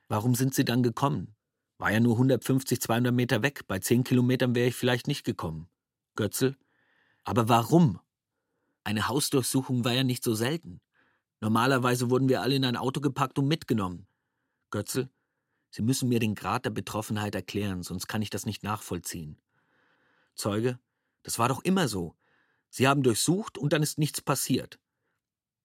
warum 0.08 0.34
sind 0.34 0.54
Sie 0.54 0.64
dann 0.64 0.82
gekommen? 0.82 1.36
War 1.78 1.92
ja 1.92 2.00
nur 2.00 2.14
150, 2.14 2.80
200 2.80 3.14
Meter 3.14 3.42
weg. 3.42 3.66
Bei 3.68 3.78
10 3.78 4.04
Kilometern 4.04 4.54
wäre 4.54 4.68
ich 4.68 4.74
vielleicht 4.74 5.06
nicht 5.06 5.24
gekommen. 5.24 5.68
Götzel. 6.16 6.56
Aber 7.24 7.48
warum? 7.48 8.00
Eine 8.82 9.08
Hausdurchsuchung 9.08 9.84
war 9.84 9.92
ja 9.92 10.04
nicht 10.04 10.24
so 10.24 10.34
selten. 10.34 10.80
Normalerweise 11.40 12.10
wurden 12.10 12.28
wir 12.28 12.40
alle 12.40 12.56
in 12.56 12.64
ein 12.64 12.76
Auto 12.76 13.00
gepackt 13.00 13.38
und 13.38 13.46
mitgenommen. 13.46 14.06
Götzel. 14.70 15.10
Sie 15.70 15.82
müssen 15.82 16.08
mir 16.08 16.18
den 16.18 16.34
Grad 16.34 16.64
der 16.64 16.70
Betroffenheit 16.70 17.34
erklären, 17.34 17.82
sonst 17.82 18.06
kann 18.06 18.22
ich 18.22 18.30
das 18.30 18.46
nicht 18.46 18.62
nachvollziehen. 18.62 19.38
Zeuge. 20.34 20.78
Das 21.26 21.40
war 21.40 21.48
doch 21.48 21.64
immer 21.64 21.88
so. 21.88 22.14
Sie 22.70 22.86
haben 22.86 23.02
durchsucht 23.02 23.58
und 23.58 23.72
dann 23.72 23.82
ist 23.82 23.98
nichts 23.98 24.20
passiert. 24.20 24.78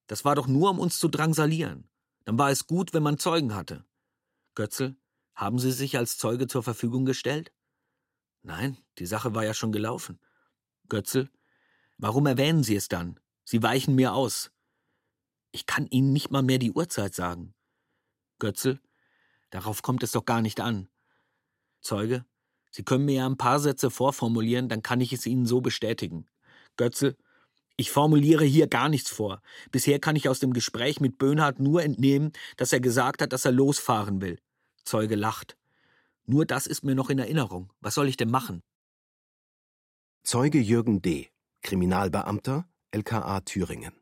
Das 0.08 0.24
war 0.24 0.34
doch 0.34 0.48
nur, 0.48 0.70
um 0.70 0.80
uns 0.80 0.98
zu 0.98 1.06
drangsalieren. 1.06 1.88
Dann 2.24 2.36
war 2.36 2.50
es 2.50 2.66
gut, 2.66 2.92
wenn 2.92 3.04
man 3.04 3.16
Zeugen 3.16 3.54
hatte. 3.54 3.86
Götzel. 4.56 4.96
Haben 5.36 5.60
Sie 5.60 5.70
sich 5.70 5.96
als 5.96 6.18
Zeuge 6.18 6.48
zur 6.48 6.64
Verfügung 6.64 7.04
gestellt? 7.04 7.52
Nein, 8.42 8.76
die 8.98 9.06
Sache 9.06 9.36
war 9.36 9.44
ja 9.44 9.54
schon 9.54 9.70
gelaufen. 9.70 10.18
Götzel, 10.88 11.30
warum 11.96 12.26
erwähnen 12.26 12.64
Sie 12.64 12.74
es 12.74 12.88
dann? 12.88 13.20
Sie 13.44 13.62
weichen 13.62 13.94
mir 13.94 14.14
aus. 14.14 14.50
Ich 15.52 15.64
kann 15.66 15.86
Ihnen 15.86 16.12
nicht 16.12 16.32
mal 16.32 16.42
mehr 16.42 16.58
die 16.58 16.72
Uhrzeit 16.72 17.14
sagen. 17.14 17.54
Götzel, 18.40 18.80
darauf 19.50 19.82
kommt 19.82 20.02
es 20.02 20.10
doch 20.10 20.24
gar 20.24 20.42
nicht 20.42 20.58
an. 20.58 20.88
Zeuge, 21.80 22.26
Sie 22.72 22.82
können 22.82 23.04
mir 23.04 23.16
ja 23.16 23.26
ein 23.26 23.36
paar 23.36 23.60
Sätze 23.60 23.90
vorformulieren, 23.90 24.68
dann 24.68 24.82
kann 24.82 25.00
ich 25.00 25.12
es 25.12 25.26
Ihnen 25.26 25.46
so 25.46 25.60
bestätigen. 25.60 26.26
Götzel, 26.76 27.16
ich 27.76 27.90
formuliere 27.90 28.44
hier 28.44 28.66
gar 28.66 28.88
nichts 28.88 29.10
vor. 29.10 29.40
Bisher 29.70 29.98
kann 29.98 30.16
ich 30.16 30.28
aus 30.28 30.40
dem 30.40 30.52
Gespräch 30.52 31.00
mit 31.00 31.18
Böhnhardt 31.18 31.60
nur 31.60 31.82
entnehmen, 31.82 32.32
dass 32.56 32.72
er 32.72 32.80
gesagt 32.80 33.22
hat, 33.22 33.32
dass 33.32 33.44
er 33.44 33.52
losfahren 33.52 34.20
will. 34.20 34.38
Zeuge 34.84 35.14
lacht. 35.14 35.56
Nur 36.24 36.46
das 36.46 36.66
ist 36.66 36.82
mir 36.82 36.94
noch 36.94 37.10
in 37.10 37.18
Erinnerung. 37.18 37.70
Was 37.80 37.94
soll 37.94 38.08
ich 38.08 38.16
denn 38.16 38.30
machen? 38.30 38.62
Zeuge 40.22 40.58
Jürgen 40.58 41.02
D., 41.02 41.28
Kriminalbeamter, 41.62 42.66
LKA 42.90 43.40
Thüringen. 43.40 43.92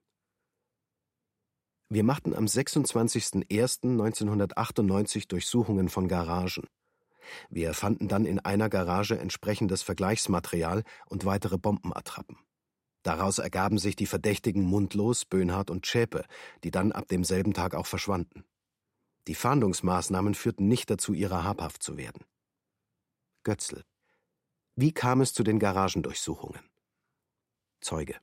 Wir 1.89 2.05
machten 2.05 2.37
am 2.37 2.45
26.01.1998 2.45 5.27
Durchsuchungen 5.27 5.89
von 5.89 6.07
Garagen. 6.07 6.69
Wir 7.49 7.75
fanden 7.75 8.09
dann 8.09 8.25
in 8.25 8.39
einer 8.39 8.69
Garage 8.69 9.19
entsprechendes 9.19 9.83
Vergleichsmaterial 9.83 10.83
und 11.07 11.25
weitere 11.25 11.59
Bombenattrappen. 11.59 12.37
Daraus 13.03 13.39
ergaben 13.39 13.79
sich 13.79 13.97
die 13.97 14.07
Verdächtigen 14.07 14.63
Mundlos, 14.63 15.25
Böhnhardt 15.25 15.71
und 15.71 15.87
Schäpe, 15.87 16.25
die 16.65 16.71
dann 16.71 16.93
ab 16.93 17.09
demselben 17.09 17.55
Tag 17.55 17.75
auch 17.75 17.87
verschwanden. 17.87 18.45
Die 19.27 19.35
Fahndungsmaßnahmen 19.35 20.35
führten 20.35 20.69
nicht 20.69 20.91
dazu, 20.91 21.13
ihrer 21.13 21.45
habhaft 21.45 21.83
zu 21.83 21.97
werden. 21.97 22.25
Götzl. 23.43 23.85
Wie 24.77 24.93
kam 24.93 25.21
es 25.21 25.33
zu 25.33 25.43
den 25.43 25.59
Garagendurchsuchungen? 25.59 26.61
Zeuge. 27.81 28.17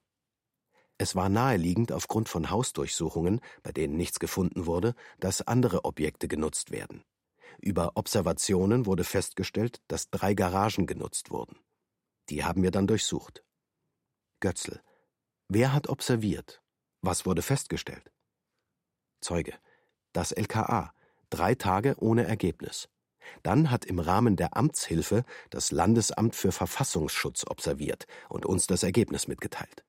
Es 1.00 1.16
war 1.16 1.30
naheliegend 1.30 1.92
aufgrund 1.92 2.30
von 2.30 2.50
Hausdurchsuchungen, 2.50 3.42
bei 3.62 3.72
denen 3.72 3.98
nichts 3.98 4.20
gefunden 4.20 4.66
wurde, 4.66 4.96
dass 5.20 5.42
andere 5.42 5.86
Objekte 5.86 6.28
genutzt 6.28 6.72
werden. 6.72 7.04
Über 7.58 7.92
Observationen 7.96 8.86
wurde 8.86 9.04
festgestellt, 9.04 9.82
dass 9.88 10.10
drei 10.10 10.34
Garagen 10.34 10.86
genutzt 10.86 11.32
wurden. 11.32 11.58
Die 12.30 12.44
haben 12.44 12.64
wir 12.64 12.72
dann 12.72 12.88
durchsucht. 12.88 13.44
Götzl. 14.40 14.82
Wer 15.48 15.74
hat 15.74 15.90
observiert? 15.90 16.62
Was 17.02 17.26
wurde 17.26 17.42
festgestellt? 17.42 18.12
Zeuge. 19.22 19.54
Das 20.14 20.32
LKA 20.32 20.94
drei 21.30 21.56
Tage 21.56 21.96
ohne 22.00 22.26
Ergebnis. 22.26 22.90
Dann 23.44 23.72
hat 23.72 23.86
im 23.86 24.00
Rahmen 24.00 24.38
der 24.38 24.56
Amtshilfe 24.56 25.24
das 25.50 25.72
Landesamt 25.72 26.36
für 26.36 26.52
Verfassungsschutz 26.52 27.46
observiert 27.48 28.08
und 28.30 28.46
uns 28.46 28.68
das 28.68 28.84
Ergebnis 28.84 29.28
mitgeteilt. 29.28 29.84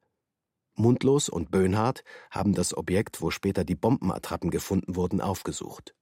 Mundlos 0.75 1.29
und 1.29 1.51
Böhnhardt 1.51 2.05
haben 2.31 2.55
das 2.55 2.77
Objekt, 2.77 3.21
wo 3.21 3.31
später 3.31 3.65
die 3.65 3.75
Bombenattrappen 3.75 4.51
gefunden 4.51 4.97
wurden, 4.97 5.21
aufgesucht. 5.21 5.95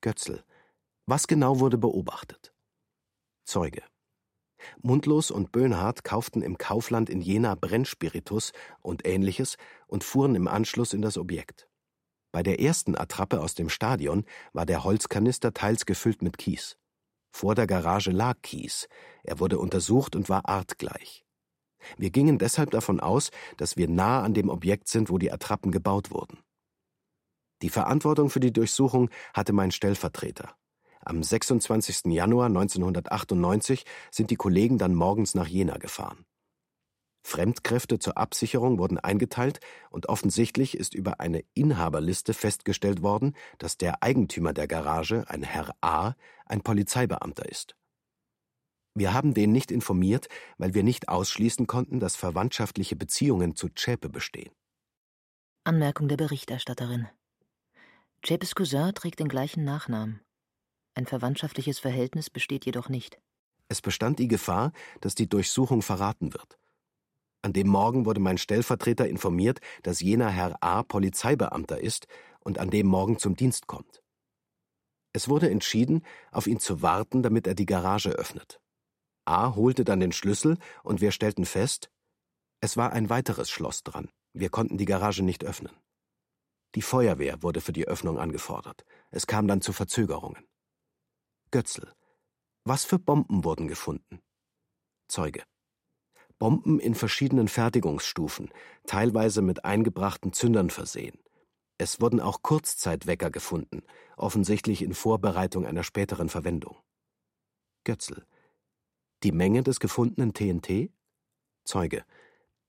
Götzl. 0.00 0.44
Was 1.10 1.26
genau 1.26 1.58
wurde 1.58 1.76
beobachtet? 1.76 2.54
Zeuge. 3.44 3.82
Mundlos 4.80 5.32
und 5.32 5.50
Böhnhardt 5.50 6.04
kauften 6.04 6.40
im 6.40 6.56
Kaufland 6.56 7.10
in 7.10 7.20
Jena 7.20 7.56
Brennspiritus 7.56 8.52
und 8.80 9.04
ähnliches 9.04 9.56
und 9.88 10.04
fuhren 10.04 10.36
im 10.36 10.46
Anschluss 10.46 10.92
in 10.92 11.02
das 11.02 11.18
Objekt. 11.18 11.68
Bei 12.30 12.44
der 12.44 12.60
ersten 12.60 12.96
Attrappe 12.96 13.40
aus 13.40 13.56
dem 13.56 13.68
Stadion 13.68 14.24
war 14.52 14.66
der 14.66 14.84
Holzkanister 14.84 15.52
teils 15.52 15.84
gefüllt 15.84 16.22
mit 16.22 16.38
Kies. 16.38 16.76
Vor 17.32 17.56
der 17.56 17.66
Garage 17.66 18.12
lag 18.12 18.36
Kies. 18.42 18.86
Er 19.24 19.40
wurde 19.40 19.58
untersucht 19.58 20.14
und 20.14 20.28
war 20.28 20.48
artgleich. 20.48 21.24
Wir 21.96 22.10
gingen 22.10 22.38
deshalb 22.38 22.70
davon 22.70 23.00
aus, 23.00 23.30
dass 23.56 23.76
wir 23.76 23.88
nah 23.88 24.22
an 24.22 24.32
dem 24.32 24.48
Objekt 24.48 24.86
sind, 24.86 25.10
wo 25.10 25.18
die 25.18 25.32
Attrappen 25.32 25.72
gebaut 25.72 26.12
wurden. 26.12 26.38
Die 27.62 27.68
Verantwortung 27.68 28.30
für 28.30 28.38
die 28.38 28.52
Durchsuchung 28.52 29.10
hatte 29.34 29.52
mein 29.52 29.72
Stellvertreter. 29.72 30.54
Am 31.00 31.22
26. 31.22 32.12
Januar 32.12 32.46
1998 32.46 33.84
sind 34.10 34.30
die 34.30 34.36
Kollegen 34.36 34.76
dann 34.78 34.94
morgens 34.94 35.34
nach 35.34 35.46
Jena 35.46 35.78
gefahren. 35.78 36.26
Fremdkräfte 37.22 37.98
zur 37.98 38.16
Absicherung 38.16 38.78
wurden 38.78 38.98
eingeteilt 38.98 39.60
und 39.90 40.08
offensichtlich 40.08 40.76
ist 40.76 40.94
über 40.94 41.20
eine 41.20 41.44
Inhaberliste 41.54 42.34
festgestellt 42.34 43.02
worden, 43.02 43.34
dass 43.58 43.76
der 43.76 44.02
Eigentümer 44.02 44.52
der 44.52 44.66
Garage, 44.66 45.24
ein 45.28 45.42
Herr 45.42 45.74
A., 45.80 46.14
ein 46.46 46.62
Polizeibeamter 46.62 47.48
ist. 47.48 47.76
Wir 48.94 49.12
haben 49.12 49.34
den 49.34 49.52
nicht 49.52 49.70
informiert, 49.70 50.28
weil 50.58 50.74
wir 50.74 50.82
nicht 50.82 51.08
ausschließen 51.08 51.66
konnten, 51.66 52.00
dass 52.00 52.16
verwandtschaftliche 52.16 52.96
Beziehungen 52.96 53.54
zu 53.54 53.68
Zschäpe 53.68 54.08
bestehen. 54.08 54.52
Anmerkung 55.64 56.08
der 56.08 56.16
Berichterstatterin. 56.16 57.06
Zschäpes 58.24 58.54
Cousin 58.54 58.92
trägt 58.94 59.20
den 59.20 59.28
gleichen 59.28 59.64
Nachnamen. 59.64 60.20
Ein 61.00 61.06
verwandtschaftliches 61.06 61.78
Verhältnis 61.78 62.28
besteht 62.28 62.66
jedoch 62.66 62.90
nicht. 62.90 63.18
Es 63.68 63.80
bestand 63.80 64.18
die 64.18 64.28
Gefahr, 64.28 64.70
dass 65.00 65.14
die 65.14 65.30
Durchsuchung 65.30 65.80
verraten 65.80 66.34
wird. 66.34 66.58
An 67.40 67.54
dem 67.54 67.68
Morgen 67.68 68.04
wurde 68.04 68.20
mein 68.20 68.36
Stellvertreter 68.36 69.08
informiert, 69.08 69.60
dass 69.82 70.00
jener 70.00 70.28
Herr 70.28 70.62
A. 70.62 70.82
Polizeibeamter 70.82 71.80
ist 71.80 72.06
und 72.40 72.58
an 72.58 72.68
dem 72.68 72.86
Morgen 72.86 73.18
zum 73.18 73.34
Dienst 73.34 73.66
kommt. 73.66 74.02
Es 75.14 75.26
wurde 75.30 75.48
entschieden, 75.48 76.04
auf 76.32 76.46
ihn 76.46 76.60
zu 76.60 76.82
warten, 76.82 77.22
damit 77.22 77.46
er 77.46 77.54
die 77.54 77.64
Garage 77.64 78.10
öffnet. 78.10 78.60
A. 79.24 79.54
holte 79.54 79.84
dann 79.84 80.00
den 80.00 80.12
Schlüssel 80.12 80.58
und 80.82 81.00
wir 81.00 81.12
stellten 81.12 81.46
fest, 81.46 81.90
es 82.60 82.76
war 82.76 82.92
ein 82.92 83.08
weiteres 83.08 83.48
Schloss 83.48 83.84
dran. 83.84 84.10
Wir 84.34 84.50
konnten 84.50 84.76
die 84.76 84.84
Garage 84.84 85.22
nicht 85.22 85.44
öffnen. 85.44 85.72
Die 86.74 86.82
Feuerwehr 86.82 87.42
wurde 87.42 87.62
für 87.62 87.72
die 87.72 87.88
Öffnung 87.88 88.18
angefordert. 88.18 88.84
Es 89.10 89.26
kam 89.26 89.48
dann 89.48 89.62
zu 89.62 89.72
Verzögerungen. 89.72 90.44
Götzl. 91.52 91.92
Was 92.64 92.84
für 92.84 93.00
Bomben 93.00 93.42
wurden 93.42 93.66
gefunden? 93.66 94.20
Zeuge. 95.08 95.42
Bomben 96.38 96.78
in 96.78 96.94
verschiedenen 96.94 97.48
Fertigungsstufen, 97.48 98.50
teilweise 98.86 99.42
mit 99.42 99.64
eingebrachten 99.64 100.32
Zündern 100.32 100.70
versehen. 100.70 101.18
Es 101.76 102.00
wurden 102.00 102.20
auch 102.20 102.42
Kurzzeitwecker 102.42 103.30
gefunden, 103.30 103.82
offensichtlich 104.16 104.82
in 104.82 104.94
Vorbereitung 104.94 105.66
einer 105.66 105.82
späteren 105.82 106.28
Verwendung. 106.28 106.78
Götzl. 107.82 108.24
Die 109.24 109.32
Menge 109.32 109.64
des 109.64 109.80
gefundenen 109.80 110.32
TNT? 110.32 110.92
Zeuge. 111.64 112.04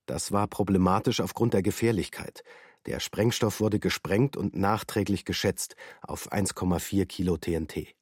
Das 0.06 0.32
war 0.32 0.48
problematisch 0.48 1.20
aufgrund 1.20 1.54
der 1.54 1.62
Gefährlichkeit. 1.62 2.42
Der 2.86 2.98
Sprengstoff 2.98 3.60
wurde 3.60 3.78
gesprengt 3.78 4.36
und 4.36 4.56
nachträglich 4.56 5.24
geschätzt 5.24 5.76
auf 6.00 6.32
1,4 6.32 7.06
Kilo 7.06 7.36
TNT. 7.36 7.94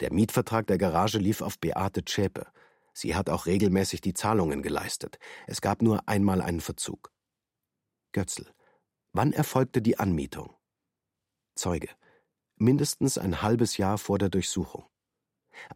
Der 0.00 0.12
Mietvertrag 0.12 0.66
der 0.66 0.78
Garage 0.78 1.18
lief 1.18 1.40
auf 1.40 1.58
Beate 1.58 2.04
Zschäpe. 2.04 2.46
Sie 2.92 3.14
hat 3.14 3.30
auch 3.30 3.46
regelmäßig 3.46 4.00
die 4.00 4.14
Zahlungen 4.14 4.62
geleistet. 4.62 5.18
Es 5.46 5.60
gab 5.60 5.82
nur 5.82 6.08
einmal 6.08 6.40
einen 6.40 6.60
Verzug. 6.60 7.12
Götzl. 8.12 8.46
Wann 9.12 9.32
erfolgte 9.32 9.82
die 9.82 9.98
Anmietung? 9.98 10.54
Zeuge. 11.54 11.88
Mindestens 12.56 13.18
ein 13.18 13.42
halbes 13.42 13.76
Jahr 13.76 13.98
vor 13.98 14.18
der 14.18 14.28
Durchsuchung. 14.28 14.84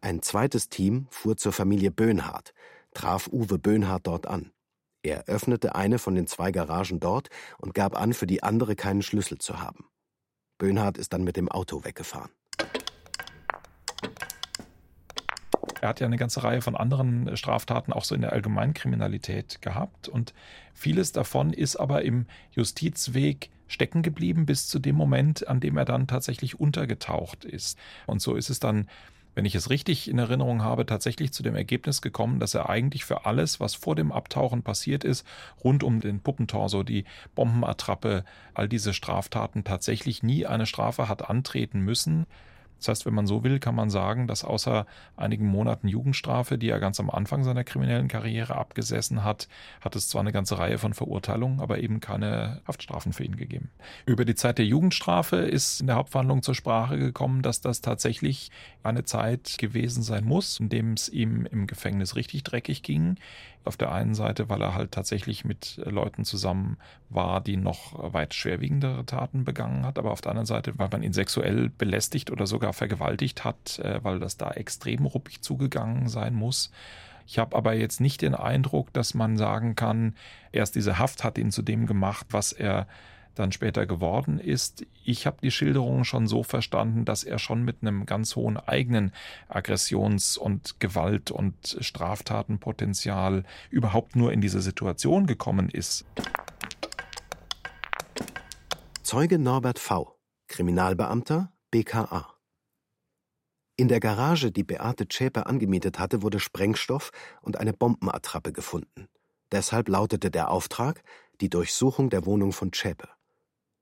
Ein 0.01 0.21
zweites 0.21 0.69
Team 0.69 1.07
fuhr 1.09 1.37
zur 1.37 1.53
Familie 1.53 1.91
Böhnhardt, 1.91 2.53
traf 2.93 3.27
Uwe 3.27 3.59
Böhnhardt 3.59 4.07
dort 4.07 4.27
an. 4.27 4.51
Er 5.01 5.25
öffnete 5.25 5.75
eine 5.75 5.99
von 5.99 6.15
den 6.15 6.27
zwei 6.27 6.51
Garagen 6.51 6.99
dort 6.99 7.29
und 7.57 7.73
gab 7.73 7.99
an, 7.99 8.13
für 8.13 8.27
die 8.27 8.43
andere 8.43 8.75
keinen 8.75 9.01
Schlüssel 9.01 9.37
zu 9.37 9.59
haben. 9.59 9.89
Böhnhardt 10.57 10.97
ist 10.97 11.11
dann 11.11 11.23
mit 11.23 11.35
dem 11.35 11.49
Auto 11.49 11.83
weggefahren. 11.83 12.31
Er 15.83 15.89
hat 15.89 15.99
ja 15.99 16.07
eine 16.07 16.15
ganze 16.15 16.41
Reihe 16.45 16.61
von 16.61 16.77
anderen 16.77 17.27
äh, 17.27 17.35
Straftaten 17.35 17.91
auch 17.91 18.05
so 18.05 18.15
in 18.15 18.21
der 18.21 18.31
Allgemeinkriminalität 18.31 19.61
gehabt 19.61 20.07
und 20.07 20.33
vieles 20.73 21.11
davon 21.11 21.51
ist 21.51 21.75
aber 21.75 22.03
im 22.03 22.25
Justizweg 22.53 23.49
stecken 23.67 24.01
geblieben 24.01 24.45
bis 24.45 24.69
zu 24.69 24.79
dem 24.79 24.95
Moment, 24.95 25.45
an 25.49 25.59
dem 25.59 25.75
er 25.75 25.83
dann 25.83 26.07
tatsächlich 26.07 26.57
untergetaucht 26.57 27.43
ist. 27.43 27.77
Und 28.05 28.21
so 28.21 28.35
ist 28.35 28.49
es 28.49 28.61
dann 28.61 28.87
wenn 29.35 29.45
ich 29.45 29.55
es 29.55 29.71
richtig 29.71 30.07
in 30.07 30.19
Erinnerung 30.19 30.61
habe, 30.61 30.85
tatsächlich 30.85 31.33
zu 31.33 31.41
dem 31.41 31.55
Ergebnis 31.55 32.03
gekommen, 32.03 32.39
dass 32.39 32.53
er 32.53 32.69
eigentlich 32.69 33.03
für 33.03 33.25
alles, 33.25 33.59
was 33.59 33.73
vor 33.73 33.95
dem 33.95 34.11
Abtauchen 34.11 34.61
passiert 34.61 35.03
ist, 35.03 35.25
rund 35.63 35.83
um 35.83 36.01
den 36.01 36.19
Puppentorso, 36.19 36.83
die 36.83 37.03
Bombenattrappe, 37.33 38.25
all 38.53 38.69
diese 38.69 38.93
Straftaten 38.93 39.63
tatsächlich 39.63 40.21
nie 40.21 40.45
eine 40.45 40.67
Strafe 40.67 41.09
hat 41.09 41.27
antreten 41.27 41.79
müssen. 41.79 42.27
Das 42.83 42.89
heißt, 42.89 43.05
wenn 43.05 43.13
man 43.13 43.27
so 43.27 43.45
will, 43.45 43.59
kann 43.59 43.75
man 43.75 43.89
sagen, 43.89 44.27
dass 44.27 44.43
außer 44.43 44.85
einigen 45.15 45.47
Monaten 45.47 45.87
Jugendstrafe, 45.87 46.57
die 46.57 46.67
er 46.67 46.81
ganz 46.81 46.99
am 46.99 47.09
Anfang 47.09 47.45
seiner 47.45 47.63
kriminellen 47.63 48.09
Karriere 48.09 48.55
abgesessen 48.57 49.23
hat, 49.23 49.47
hat 49.79 49.95
es 49.95 50.09
zwar 50.09 50.19
eine 50.19 50.33
ganze 50.33 50.59
Reihe 50.59 50.77
von 50.77 50.93
Verurteilungen, 50.93 51.61
aber 51.61 51.79
eben 51.79 52.01
keine 52.01 52.61
Haftstrafen 52.67 53.13
für 53.13 53.23
ihn 53.23 53.37
gegeben. 53.37 53.69
Über 54.05 54.25
die 54.25 54.35
Zeit 54.35 54.57
der 54.57 54.65
Jugendstrafe 54.65 55.37
ist 55.37 55.79
in 55.79 55.87
der 55.87 55.95
Hauptverhandlung 55.95 56.43
zur 56.43 56.55
Sprache 56.55 56.99
gekommen, 56.99 57.41
dass 57.41 57.61
das 57.61 57.79
tatsächlich 57.79 58.51
eine 58.83 59.05
Zeit 59.05 59.57
gewesen 59.57 60.03
sein 60.03 60.25
muss, 60.25 60.59
in 60.59 60.67
dem 60.67 60.93
es 60.93 61.07
ihm 61.07 61.45
im 61.45 61.67
Gefängnis 61.67 62.17
richtig 62.17 62.43
dreckig 62.43 62.83
ging. 62.83 63.15
Auf 63.65 63.77
der 63.77 63.93
einen 63.93 64.13
Seite, 64.13 64.49
weil 64.49 64.61
er 64.61 64.75
halt 64.75 64.91
tatsächlich 64.91 65.45
mit 65.45 65.79
Leuten 65.85 66.25
zusammen 66.25 66.75
war, 67.09 67.39
die 67.39 67.55
noch 67.55 68.13
weit 68.13 68.33
schwerwiegendere 68.33 69.05
Taten 69.05 69.45
begangen 69.45 69.85
hat, 69.85 69.97
aber 69.97 70.11
auf 70.11 70.19
der 70.19 70.31
anderen 70.31 70.45
Seite, 70.45 70.77
weil 70.77 70.89
man 70.91 71.01
ihn 71.01 71.13
sexuell 71.13 71.69
belästigt 71.69 72.29
oder 72.29 72.45
sogar 72.45 72.72
vergewaltigt 72.73 73.43
hat, 73.43 73.79
äh, 73.79 74.03
weil 74.03 74.19
das 74.19 74.37
da 74.37 74.51
extrem 74.51 75.05
ruppig 75.05 75.41
zugegangen 75.41 76.09
sein 76.09 76.33
muss. 76.33 76.71
Ich 77.25 77.39
habe 77.39 77.55
aber 77.55 77.73
jetzt 77.73 78.01
nicht 78.01 78.21
den 78.21 78.35
Eindruck, 78.35 78.91
dass 78.93 79.13
man 79.13 79.37
sagen 79.37 79.75
kann, 79.75 80.15
erst 80.51 80.75
diese 80.75 80.99
Haft 80.99 81.23
hat 81.23 81.37
ihn 81.37 81.51
zu 81.51 81.61
dem 81.61 81.85
gemacht, 81.87 82.27
was 82.31 82.51
er 82.51 82.87
dann 83.35 83.51
später 83.51 83.85
geworden 83.85 84.39
ist. 84.39 84.85
Ich 85.03 85.25
habe 85.25 85.37
die 85.41 85.51
Schilderung 85.51 86.03
schon 86.03 86.27
so 86.27 86.43
verstanden, 86.43 87.05
dass 87.05 87.23
er 87.23 87.39
schon 87.39 87.63
mit 87.63 87.77
einem 87.81 88.05
ganz 88.05 88.35
hohen 88.35 88.57
eigenen 88.57 89.11
Aggressions- 89.49 90.37
und 90.37 90.79
Gewalt- 90.79 91.31
und 91.31 91.77
Straftatenpotenzial 91.79 93.43
überhaupt 93.69 94.15
nur 94.15 94.31
in 94.31 94.41
diese 94.41 94.61
Situation 94.61 95.25
gekommen 95.25 95.69
ist. 95.69 96.05
Zeuge 99.01 99.39
Norbert 99.39 99.79
V., 99.79 100.15
Kriminalbeamter, 100.47 101.51
BKA. 101.71 102.32
In 103.75 103.87
der 103.87 103.99
Garage, 103.99 104.51
die 104.51 104.63
Beate 104.63 105.07
Zschäpe 105.07 105.47
angemietet 105.47 105.97
hatte, 105.97 106.21
wurde 106.21 106.39
Sprengstoff 106.39 107.11
und 107.41 107.59
eine 107.59 107.73
Bombenattrappe 107.73 108.53
gefunden. 108.53 109.07
Deshalb 109.51 109.89
lautete 109.89 110.29
der 110.29 110.51
Auftrag 110.51 111.03
die 111.41 111.49
Durchsuchung 111.49 112.11
der 112.11 112.25
Wohnung 112.27 112.53
von 112.53 112.71
Zschäpe. 112.71 113.09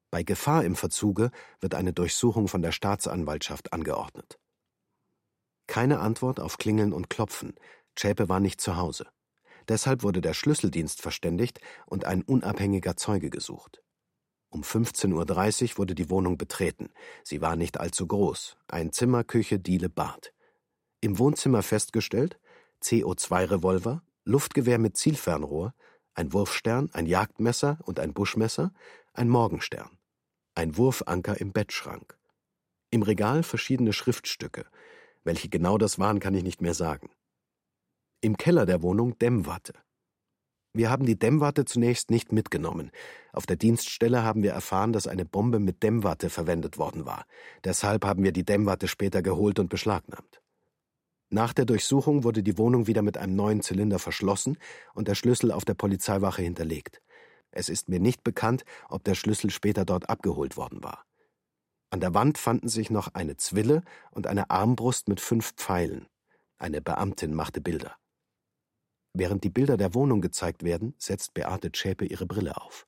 Bei 0.10 0.24
Gefahr 0.24 0.64
im 0.64 0.76
Verzuge 0.76 1.32
wird 1.60 1.76
eine 1.76 1.92
Durchsuchung 1.92 2.48
von 2.48 2.62
der 2.62 2.72
Staatsanwaltschaft 2.72 3.74
angeordnet. 3.74 4.40
Keine 5.68 6.00
Antwort 6.00 6.40
auf 6.40 6.58
Klingeln 6.58 6.94
und 6.94 7.10
Klopfen. 7.10 7.56
Zschäpe 7.96 8.30
war 8.30 8.40
nicht 8.40 8.62
zu 8.62 8.78
Hause. 8.78 9.08
Deshalb 9.68 10.04
wurde 10.04 10.22
der 10.22 10.34
Schlüsseldienst 10.34 11.02
verständigt 11.02 11.60
und 11.86 12.06
ein 12.06 12.24
unabhängiger 12.24 12.96
Zeuge 12.96 13.30
gesucht. 13.30 13.82
Um 14.52 14.62
15.30 14.62 15.72
Uhr 15.72 15.78
wurde 15.80 15.96
die 15.96 16.12
Wohnung 16.12 16.38
betreten. 16.38 16.90
Sie 17.24 17.42
war 17.42 17.56
nicht 17.56 17.80
allzu 17.80 18.06
groß. 18.06 18.58
Ein 18.68 18.92
Zimmer, 18.92 19.24
Küche, 19.24 19.58
Diele, 19.58 19.90
Bad. 19.90 20.34
Im 21.00 21.18
Wohnzimmer 21.18 21.64
festgestellt 21.64 22.38
CO2-Revolver, 22.84 24.04
Luftgewehr 24.26 24.78
mit 24.78 24.98
Zielfernrohr, 24.98 25.74
ein 26.14 26.32
Wurfstern, 26.32 26.90
ein 26.94 27.08
Jagdmesser 27.08 27.80
und 27.86 28.00
ein 28.00 28.14
Buschmesser, 28.14 28.72
ein 29.14 29.30
Morgenstern 29.30 29.90
ein 30.56 30.78
Wurfanker 30.78 31.40
im 31.40 31.54
Bettschrank. 31.54 32.18
Im 32.90 33.04
Regal 33.04 33.44
verschiedene 33.44 33.94
Schriftstücke. 33.94 34.66
Welche 35.24 35.50
genau 35.50 35.78
das 35.78 35.98
waren, 35.98 36.20
kann 36.20 36.34
ich 36.34 36.44
nicht 36.44 36.62
mehr 36.62 36.74
sagen. 36.74 37.10
Im 38.22 38.38
Keller 38.38 38.66
der 38.66 38.82
Wohnung 38.82 39.18
Dämmwatte. 39.18 39.74
Wir 40.74 40.90
haben 40.90 41.06
die 41.06 41.20
Dämmwatte 41.20 41.66
zunächst 41.66 42.12
nicht 42.12 42.32
mitgenommen. 42.32 42.92
Auf 43.34 43.46
der 43.46 43.58
Dienststelle 43.58 44.24
haben 44.24 44.42
wir 44.42 44.54
erfahren, 44.54 44.94
dass 44.94 45.06
eine 45.06 45.26
Bombe 45.26 45.60
mit 45.60 45.84
Dämmwatte 45.84 46.30
verwendet 46.30 46.78
worden 46.78 47.06
war. 47.06 47.26
Deshalb 47.66 48.06
haben 48.06 48.24
wir 48.24 48.32
die 48.32 48.46
Dämmwatte 48.46 48.88
später 48.88 49.22
geholt 49.22 49.60
und 49.60 49.70
beschlagnahmt. 49.70 50.42
Nach 51.30 51.54
der 51.54 51.66
Durchsuchung 51.66 52.24
wurde 52.24 52.44
die 52.44 52.58
Wohnung 52.58 52.88
wieder 52.88 53.02
mit 53.02 53.18
einem 53.18 53.36
neuen 53.36 53.62
Zylinder 53.62 54.00
verschlossen 54.00 54.58
und 54.94 55.08
der 55.08 55.16
Schlüssel 55.16 55.52
auf 55.52 55.66
der 55.66 55.74
Polizeiwache 55.74 56.42
hinterlegt. 56.42 57.02
Es 57.52 57.68
ist 57.68 57.90
mir 57.90 58.00
nicht 58.00 58.24
bekannt, 58.24 58.64
ob 58.90 59.04
der 59.04 59.16
Schlüssel 59.16 59.50
später 59.50 59.84
dort 59.84 60.10
abgeholt 60.10 60.56
worden 60.56 60.84
war. 60.84 61.06
An 61.90 62.00
der 62.00 62.14
Wand 62.14 62.38
fanden 62.38 62.70
sich 62.70 62.90
noch 62.90 63.10
eine 63.14 63.36
Zwille 63.36 63.84
und 64.12 64.26
eine 64.28 64.50
Armbrust 64.50 65.10
mit 65.10 65.20
fünf 65.20 65.54
Pfeilen. 65.56 66.08
Eine 66.58 66.82
Beamtin 66.82 67.34
machte 67.34 67.60
Bilder. 67.60 67.96
Während 69.14 69.44
die 69.44 69.50
Bilder 69.50 69.78
der 69.78 69.94
Wohnung 69.94 70.22
gezeigt 70.22 70.64
werden, 70.64 70.94
setzt 70.98 71.34
Beate 71.34 71.72
Zschäpe 71.72 72.06
ihre 72.06 72.26
Brille 72.26 72.56
auf. 72.58 72.88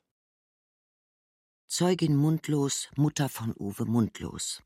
Zeugin 1.68 2.16
Mundlos, 2.16 2.90
Mutter 2.96 3.30
von 3.30 3.54
Uwe 3.58 3.86
Mundlos. 3.86 4.62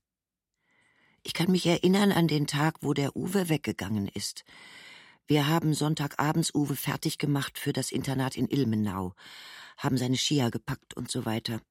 Ich 1.24 1.34
kann 1.34 1.52
mich 1.52 1.66
erinnern 1.66 2.12
an 2.12 2.28
den 2.28 2.48
Tag, 2.48 2.76
wo 2.82 2.94
der 2.94 3.16
Uwe 3.16 3.50
weggegangen 3.50 4.08
ist. 4.08 4.44
Wir 5.26 5.48
haben 5.48 5.74
Sonntagabends 5.74 6.54
Uwe 6.54 6.76
fertig 6.76 7.18
gemacht 7.18 7.58
für 7.58 7.74
das 7.74 7.92
Internat 7.92 8.38
in 8.38 8.48
Ilmenau, 8.48 9.14
haben 9.78 9.98
seine 9.98 10.18
Skier 10.18 10.52
gepackt 10.52 10.94
und 10.94 11.12
so 11.12 11.26
weiter. 11.26 11.62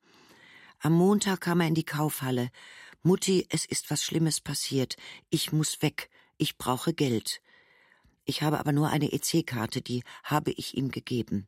Am 0.81 0.93
Montag 0.93 1.41
kam 1.41 1.61
er 1.61 1.69
in 1.69 1.75
die 1.75 1.85
Kaufhalle. 1.85 2.51
Mutti, 3.03 3.47
es 3.49 3.65
ist 3.65 3.91
was 3.91 4.03
Schlimmes 4.03 4.41
passiert. 4.41 4.97
Ich 5.31 5.53
muss 5.53 5.81
weg. 5.81 6.11
Ich 6.39 6.59
brauche 6.59 6.93
Geld. 6.93 7.41
Ich 8.29 8.43
habe 8.43 8.59
aber 8.59 8.73
nur 8.73 8.91
eine 8.91 9.13
EC-Karte, 9.13 9.81
die 9.81 10.03
habe 10.25 10.51
ich 10.51 10.77
ihm 10.77 10.91
gegeben. 10.91 11.47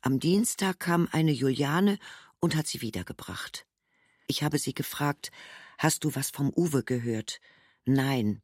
Am 0.00 0.18
Dienstag 0.18 0.80
kam 0.80 1.08
eine 1.12 1.30
Juliane 1.30 1.98
und 2.40 2.56
hat 2.56 2.66
sie 2.66 2.80
wiedergebracht. 2.80 3.66
Ich 4.26 4.42
habe 4.42 4.58
sie 4.58 4.72
gefragt, 4.72 5.30
hast 5.76 6.04
du 6.04 6.14
was 6.14 6.30
vom 6.30 6.50
Uwe 6.56 6.82
gehört? 6.82 7.38
Nein. 7.84 8.40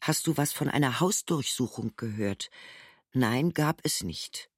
Hast 0.00 0.28
du 0.28 0.36
was 0.36 0.52
von 0.52 0.68
einer 0.68 1.00
Hausdurchsuchung 1.00 1.94
gehört? 1.96 2.50
Nein, 3.12 3.50
gab 3.50 3.80
es 3.82 4.04
nicht. 4.04 4.48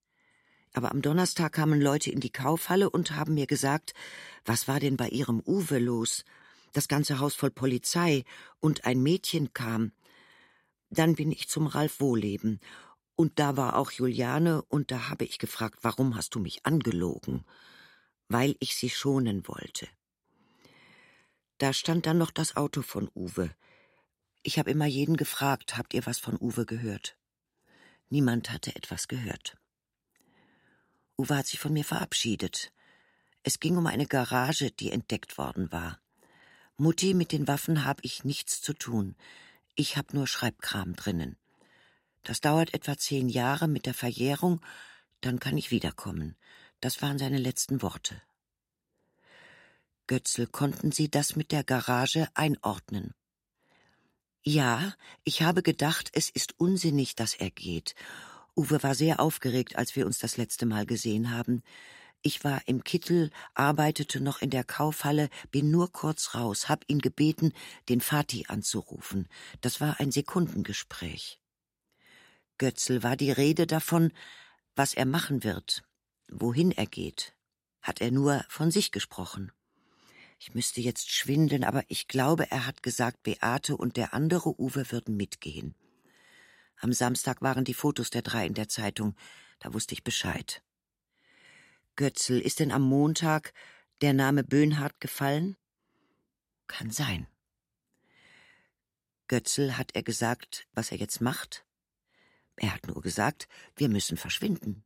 Aber 0.74 0.90
am 0.90 1.00
Donnerstag 1.00 1.52
kamen 1.52 1.80
Leute 1.80 2.10
in 2.10 2.20
die 2.20 2.32
Kaufhalle 2.32 2.90
und 2.90 3.12
haben 3.12 3.34
mir 3.34 3.46
gesagt, 3.46 3.94
was 4.44 4.68
war 4.68 4.80
denn 4.80 4.98
bei 4.98 5.08
ihrem 5.08 5.40
Uwe 5.46 5.78
los? 5.78 6.24
Das 6.72 6.88
ganze 6.88 7.20
Haus 7.20 7.34
voll 7.34 7.52
Polizei 7.52 8.24
und 8.60 8.84
ein 8.84 9.02
Mädchen 9.02 9.54
kam. 9.54 9.92
Dann 10.90 11.14
bin 11.14 11.32
ich 11.32 11.48
zum 11.48 11.66
Ralf 11.66 12.00
Wohleben. 12.00 12.60
Und 13.16 13.38
da 13.38 13.56
war 13.56 13.76
auch 13.76 13.90
Juliane, 13.90 14.62
und 14.62 14.90
da 14.90 15.08
habe 15.08 15.24
ich 15.24 15.38
gefragt, 15.38 15.80
warum 15.82 16.16
hast 16.16 16.34
du 16.34 16.40
mich 16.40 16.66
angelogen? 16.66 17.44
Weil 18.28 18.56
ich 18.58 18.76
sie 18.76 18.90
schonen 18.90 19.46
wollte. 19.46 19.86
Da 21.58 21.72
stand 21.72 22.06
dann 22.06 22.18
noch 22.18 22.30
das 22.30 22.56
Auto 22.56 22.82
von 22.82 23.08
Uwe. 23.14 23.54
Ich 24.42 24.58
habe 24.58 24.70
immer 24.70 24.86
jeden 24.86 25.16
gefragt, 25.16 25.76
habt 25.76 25.94
ihr 25.94 26.04
was 26.06 26.18
von 26.18 26.36
Uwe 26.40 26.66
gehört? 26.66 27.16
Niemand 28.10 28.50
hatte 28.50 28.74
etwas 28.74 29.08
gehört. 29.08 29.56
Uwe 31.16 31.36
hat 31.36 31.46
sich 31.46 31.60
von 31.60 31.72
mir 31.72 31.84
verabschiedet. 31.84 32.72
Es 33.42 33.60
ging 33.60 33.76
um 33.76 33.86
eine 33.86 34.06
Garage, 34.06 34.70
die 34.70 34.90
entdeckt 34.90 35.38
worden 35.38 35.70
war. 35.70 36.00
Mutti, 36.76 37.14
mit 37.14 37.30
den 37.30 37.46
Waffen 37.46 37.84
habe 37.84 38.00
ich 38.02 38.24
nichts 38.24 38.60
zu 38.60 38.72
tun. 38.72 39.14
Ich 39.76 39.96
habe 39.96 40.16
nur 40.16 40.26
Schreibkram 40.26 40.94
drinnen. 40.94 41.36
Das 42.22 42.40
dauert 42.40 42.74
etwa 42.74 42.96
zehn 42.96 43.28
Jahre 43.28 43.68
mit 43.68 43.86
der 43.86 43.94
Verjährung, 43.94 44.60
dann 45.20 45.40
kann 45.40 45.56
ich 45.56 45.70
wiederkommen. 45.70 46.36
Das 46.80 47.02
waren 47.02 47.18
seine 47.18 47.38
letzten 47.38 47.82
Worte. 47.82 48.20
Götzl, 50.06 50.46
konnten 50.46 50.92
Sie 50.92 51.10
das 51.10 51.34
mit 51.34 51.50
der 51.50 51.64
Garage 51.64 52.28
einordnen? 52.34 53.14
Ja, 54.42 54.94
ich 55.24 55.42
habe 55.42 55.62
gedacht, 55.62 56.10
es 56.12 56.28
ist 56.28 56.58
unsinnig, 56.60 57.14
dass 57.14 57.34
er 57.34 57.50
geht. 57.50 57.94
Uwe 58.54 58.82
war 58.82 58.94
sehr 58.94 59.18
aufgeregt, 59.18 59.76
als 59.76 59.96
wir 59.96 60.06
uns 60.06 60.18
das 60.18 60.36
letzte 60.36 60.66
Mal 60.66 60.86
gesehen 60.86 61.30
haben. 61.30 61.62
Ich 62.26 62.42
war 62.42 62.62
im 62.64 62.84
Kittel, 62.84 63.30
arbeitete 63.52 64.18
noch 64.18 64.40
in 64.40 64.48
der 64.48 64.64
Kaufhalle, 64.64 65.28
bin 65.50 65.70
nur 65.70 65.92
kurz 65.92 66.34
raus, 66.34 66.70
hab 66.70 66.82
ihn 66.88 67.00
gebeten, 67.00 67.52
den 67.90 68.00
Vati 68.00 68.46
anzurufen. 68.48 69.28
Das 69.60 69.82
war 69.82 70.00
ein 70.00 70.10
Sekundengespräch. 70.10 71.38
Götzl 72.56 73.02
war 73.02 73.18
die 73.18 73.30
Rede 73.30 73.66
davon, 73.66 74.10
was 74.74 74.94
er 74.94 75.04
machen 75.04 75.44
wird, 75.44 75.82
wohin 76.28 76.70
er 76.72 76.86
geht. 76.86 77.34
Hat 77.82 78.00
er 78.00 78.10
nur 78.10 78.42
von 78.48 78.70
sich 78.70 78.90
gesprochen. 78.90 79.52
Ich 80.38 80.54
müsste 80.54 80.80
jetzt 80.80 81.12
schwindeln, 81.12 81.62
aber 81.62 81.84
ich 81.88 82.08
glaube, 82.08 82.50
er 82.50 82.64
hat 82.64 82.82
gesagt, 82.82 83.22
Beate 83.22 83.76
und 83.76 83.98
der 83.98 84.14
andere 84.14 84.58
Uwe 84.58 84.90
würden 84.90 85.18
mitgehen. 85.18 85.74
Am 86.78 86.94
Samstag 86.94 87.42
waren 87.42 87.66
die 87.66 87.74
Fotos 87.74 88.08
der 88.08 88.22
drei 88.22 88.46
in 88.46 88.54
der 88.54 88.70
Zeitung, 88.70 89.14
da 89.58 89.74
wusste 89.74 89.92
ich 89.92 90.04
Bescheid. 90.04 90.62
Götzl, 91.96 92.40
ist 92.40 92.58
denn 92.58 92.72
am 92.72 92.82
Montag 92.82 93.52
der 94.00 94.12
Name 94.12 94.42
Böhnhardt 94.42 95.00
gefallen? 95.00 95.56
Kann 96.66 96.90
sein. 96.90 97.28
Götzl, 99.28 99.76
hat 99.76 99.94
er 99.94 100.02
gesagt, 100.02 100.66
was 100.72 100.90
er 100.90 100.98
jetzt 100.98 101.20
macht? 101.20 101.64
Er 102.56 102.74
hat 102.74 102.86
nur 102.86 103.00
gesagt, 103.00 103.48
wir 103.76 103.88
müssen 103.88 104.16
verschwinden. 104.16 104.84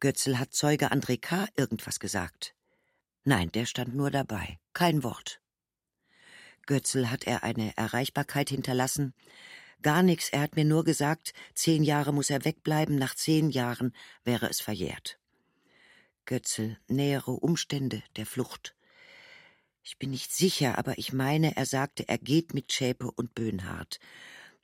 Götzl 0.00 0.38
hat 0.38 0.52
Zeuge 0.52 0.92
André 0.92 1.18
K. 1.18 1.48
irgendwas 1.56 1.98
gesagt. 1.98 2.54
Nein, 3.24 3.50
der 3.50 3.66
stand 3.66 3.94
nur 3.94 4.10
dabei, 4.10 4.58
kein 4.74 5.02
Wort. 5.02 5.40
Götzl 6.66 7.10
hat 7.10 7.24
er 7.24 7.42
eine 7.42 7.74
Erreichbarkeit 7.76 8.50
hinterlassen. 8.50 9.14
Gar 9.80 10.02
nichts, 10.02 10.28
er 10.28 10.42
hat 10.42 10.56
mir 10.56 10.64
nur 10.64 10.84
gesagt, 10.84 11.32
zehn 11.54 11.82
Jahre 11.82 12.12
muss 12.12 12.30
er 12.30 12.44
wegbleiben, 12.44 12.96
nach 12.96 13.14
zehn 13.14 13.48
Jahren 13.48 13.94
wäre 14.24 14.48
es 14.48 14.60
verjährt. 14.60 15.18
Götzl, 16.28 16.76
nähere 16.88 17.30
Umstände 17.30 18.02
der 18.16 18.26
Flucht. 18.26 18.76
Ich 19.82 19.96
bin 19.96 20.10
nicht 20.10 20.30
sicher, 20.30 20.76
aber 20.76 20.98
ich 20.98 21.14
meine, 21.14 21.56
er 21.56 21.64
sagte, 21.64 22.06
er 22.06 22.18
geht 22.18 22.52
mit 22.52 22.70
Schäpe 22.70 23.10
und 23.10 23.34
Böhnhardt. 23.34 23.98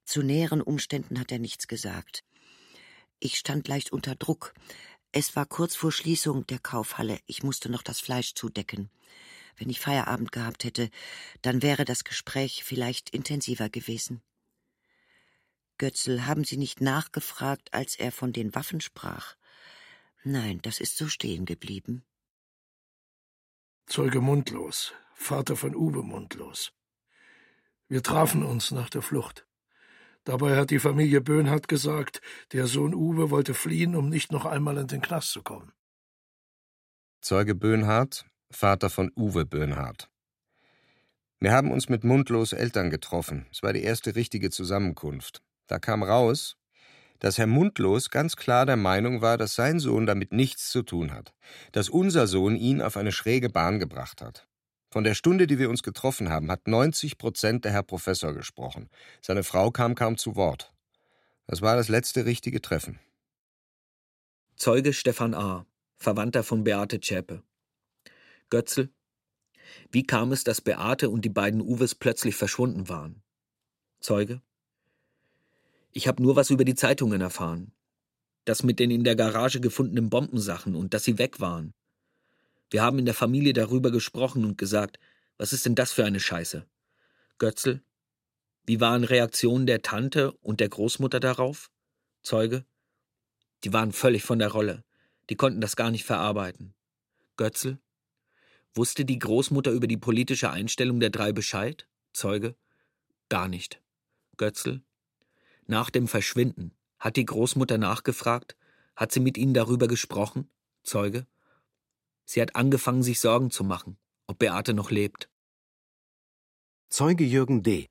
Zu 0.04 0.20
näheren 0.20 0.60
Umständen 0.60 1.18
hat 1.18 1.32
er 1.32 1.38
nichts 1.38 1.66
gesagt. 1.66 2.22
Ich 3.18 3.38
stand 3.38 3.66
leicht 3.66 3.92
unter 3.92 4.14
Druck. 4.14 4.52
Es 5.10 5.36
war 5.36 5.46
kurz 5.46 5.74
vor 5.74 5.90
Schließung 5.90 6.46
der 6.48 6.58
Kaufhalle. 6.58 7.18
Ich 7.24 7.42
musste 7.42 7.70
noch 7.70 7.82
das 7.82 7.98
Fleisch 7.98 8.34
zudecken. 8.34 8.90
Wenn 9.56 9.70
ich 9.70 9.80
Feierabend 9.80 10.32
gehabt 10.32 10.64
hätte, 10.64 10.90
dann 11.40 11.62
wäre 11.62 11.86
das 11.86 12.04
Gespräch 12.04 12.62
vielleicht 12.62 13.08
intensiver 13.08 13.70
gewesen. 13.70 14.20
Götzl, 15.78 16.26
haben 16.26 16.44
Sie 16.44 16.58
nicht 16.58 16.82
nachgefragt, 16.82 17.72
als 17.72 17.96
er 17.96 18.12
von 18.12 18.34
den 18.34 18.54
Waffen 18.54 18.82
sprach? 18.82 19.36
Nein, 20.24 20.60
das 20.62 20.80
ist 20.80 20.96
so 20.96 21.06
stehen 21.06 21.44
geblieben. 21.44 22.02
Zeuge 23.86 24.22
Mundlos, 24.22 24.94
Vater 25.14 25.54
von 25.54 25.76
Uwe 25.76 26.02
Mundlos. 26.02 26.72
Wir 27.88 28.02
trafen 28.02 28.42
uns 28.42 28.70
nach 28.70 28.88
der 28.88 29.02
Flucht. 29.02 29.46
Dabei 30.24 30.56
hat 30.56 30.70
die 30.70 30.78
Familie 30.78 31.20
Böhnhardt 31.20 31.68
gesagt, 31.68 32.22
der 32.52 32.66
Sohn 32.66 32.94
Uwe 32.94 33.28
wollte 33.28 33.52
fliehen, 33.52 33.94
um 33.94 34.08
nicht 34.08 34.32
noch 34.32 34.46
einmal 34.46 34.78
in 34.78 34.86
den 34.86 35.02
Knast 35.02 35.30
zu 35.30 35.42
kommen. 35.42 35.72
Zeuge 37.20 37.54
Böhnhardt, 37.54 38.24
Vater 38.50 38.88
von 38.88 39.12
Uwe 39.16 39.44
Böhnhardt. 39.44 40.08
Wir 41.38 41.52
haben 41.52 41.70
uns 41.70 41.90
mit 41.90 42.02
Mundlos 42.02 42.54
Eltern 42.54 42.88
getroffen. 42.88 43.46
Es 43.52 43.62
war 43.62 43.74
die 43.74 43.82
erste 43.82 44.14
richtige 44.14 44.48
Zusammenkunft. 44.48 45.42
Da 45.66 45.78
kam 45.78 46.02
raus, 46.02 46.56
dass 47.20 47.38
Herr 47.38 47.46
Mundlos 47.46 48.10
ganz 48.10 48.36
klar 48.36 48.66
der 48.66 48.76
Meinung 48.76 49.22
war, 49.22 49.38
dass 49.38 49.54
sein 49.54 49.78
Sohn 49.78 50.06
damit 50.06 50.32
nichts 50.32 50.70
zu 50.70 50.82
tun 50.82 51.12
hat, 51.12 51.34
dass 51.72 51.88
unser 51.88 52.26
Sohn 52.26 52.56
ihn 52.56 52.82
auf 52.82 52.96
eine 52.96 53.12
schräge 53.12 53.48
Bahn 53.48 53.78
gebracht 53.78 54.20
hat. 54.20 54.46
Von 54.90 55.04
der 55.04 55.14
Stunde, 55.14 55.46
die 55.46 55.58
wir 55.58 55.70
uns 55.70 55.82
getroffen 55.82 56.28
haben, 56.28 56.50
hat 56.50 56.68
90 56.68 57.18
Prozent 57.18 57.64
der 57.64 57.72
Herr 57.72 57.82
Professor 57.82 58.32
gesprochen. 58.32 58.88
Seine 59.20 59.42
Frau 59.42 59.70
kam 59.70 59.94
kaum 59.96 60.16
zu 60.16 60.36
Wort. 60.36 60.72
Das 61.46 61.62
war 61.62 61.76
das 61.76 61.88
letzte 61.88 62.26
richtige 62.26 62.62
Treffen. 62.62 63.00
Zeuge 64.56 64.92
Stefan 64.92 65.34
A., 65.34 65.66
Verwandter 65.96 66.44
von 66.44 66.62
Beate 66.62 67.00
Zschäpe. 67.00 67.42
Götzl. 68.50 68.90
Wie 69.90 70.04
kam 70.04 70.30
es, 70.30 70.44
dass 70.44 70.60
Beate 70.60 71.10
und 71.10 71.24
die 71.24 71.30
beiden 71.30 71.60
Uwes 71.60 71.94
plötzlich 71.94 72.36
verschwunden 72.36 72.88
waren? 72.88 73.22
Zeuge. 74.00 74.42
Ich 75.96 76.08
habe 76.08 76.20
nur 76.20 76.34
was 76.34 76.50
über 76.50 76.64
die 76.64 76.74
Zeitungen 76.74 77.20
erfahren. 77.20 77.72
Das 78.44 78.64
mit 78.64 78.80
den 78.80 78.90
in 78.90 79.04
der 79.04 79.14
Garage 79.14 79.60
gefundenen 79.60 80.10
Bombensachen 80.10 80.74
und 80.74 80.92
dass 80.92 81.04
sie 81.04 81.18
weg 81.18 81.38
waren. 81.38 81.72
Wir 82.68 82.82
haben 82.82 82.98
in 82.98 83.04
der 83.04 83.14
Familie 83.14 83.52
darüber 83.52 83.92
gesprochen 83.92 84.44
und 84.44 84.58
gesagt, 84.58 84.98
was 85.38 85.52
ist 85.52 85.66
denn 85.66 85.76
das 85.76 85.92
für 85.92 86.04
eine 86.04 86.18
Scheiße? 86.18 86.66
Götzl, 87.38 87.80
wie 88.66 88.80
waren 88.80 89.04
Reaktionen 89.04 89.66
der 89.66 89.82
Tante 89.82 90.32
und 90.32 90.58
der 90.58 90.68
Großmutter 90.68 91.20
darauf? 91.20 91.70
Zeuge, 92.22 92.64
die 93.62 93.72
waren 93.72 93.92
völlig 93.92 94.24
von 94.24 94.40
der 94.40 94.50
Rolle. 94.50 94.82
Die 95.30 95.36
konnten 95.36 95.60
das 95.60 95.76
gar 95.76 95.92
nicht 95.92 96.04
verarbeiten. 96.04 96.74
Götzl, 97.36 97.78
wusste 98.74 99.04
die 99.04 99.20
Großmutter 99.20 99.70
über 99.70 99.86
die 99.86 99.96
politische 99.96 100.50
Einstellung 100.50 100.98
der 100.98 101.10
drei 101.10 101.32
Bescheid? 101.32 101.86
Zeuge, 102.12 102.56
gar 103.28 103.46
nicht. 103.46 103.80
Götzl, 104.36 104.82
nach 105.68 105.90
dem 105.90 106.08
Verschwinden, 106.08 106.72
hat 106.98 107.16
die 107.16 107.24
Großmutter 107.24 107.78
nachgefragt? 107.78 108.56
Hat 108.96 109.12
sie 109.12 109.20
mit 109.20 109.36
ihnen 109.38 109.54
darüber 109.54 109.88
gesprochen? 109.88 110.48
Zeuge, 110.82 111.26
Sie 112.24 112.40
hat 112.40 112.56
angefangen, 112.56 113.02
sich 113.02 113.20
Sorgen 113.20 113.50
zu 113.50 113.64
machen, 113.64 113.98
ob 114.26 114.38
Beate 114.38 114.74
noch 114.74 114.90
lebt. 114.90 115.28
Zeuge 116.88 117.24
Jürgen 117.24 117.62
D., 117.62 117.86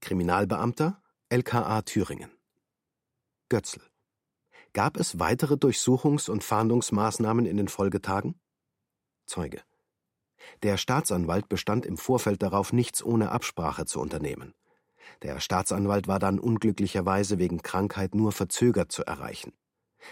Kriminalbeamter, 0.00 1.02
LKA 1.28 1.82
Thüringen. 1.82 2.30
Götzl. 3.48 3.80
Gab 4.72 4.96
es 4.96 5.18
weitere 5.18 5.54
Durchsuchungs- 5.54 6.28
und 6.28 6.44
Fahndungsmaßnahmen 6.44 7.46
in 7.46 7.56
den 7.56 7.68
Folgetagen? 7.68 8.38
Zeuge. 9.26 9.62
Der 10.62 10.76
Staatsanwalt 10.76 11.48
bestand 11.48 11.86
im 11.86 11.96
Vorfeld 11.96 12.42
darauf, 12.42 12.72
nichts 12.72 13.02
ohne 13.02 13.30
Absprache 13.30 13.86
zu 13.86 14.00
unternehmen. 14.00 14.54
Der 15.22 15.40
Staatsanwalt 15.40 16.08
war 16.08 16.18
dann 16.18 16.38
unglücklicherweise 16.38 17.38
wegen 17.38 17.62
Krankheit 17.62 18.14
nur 18.14 18.32
verzögert 18.32 18.92
zu 18.92 19.04
erreichen. 19.04 19.52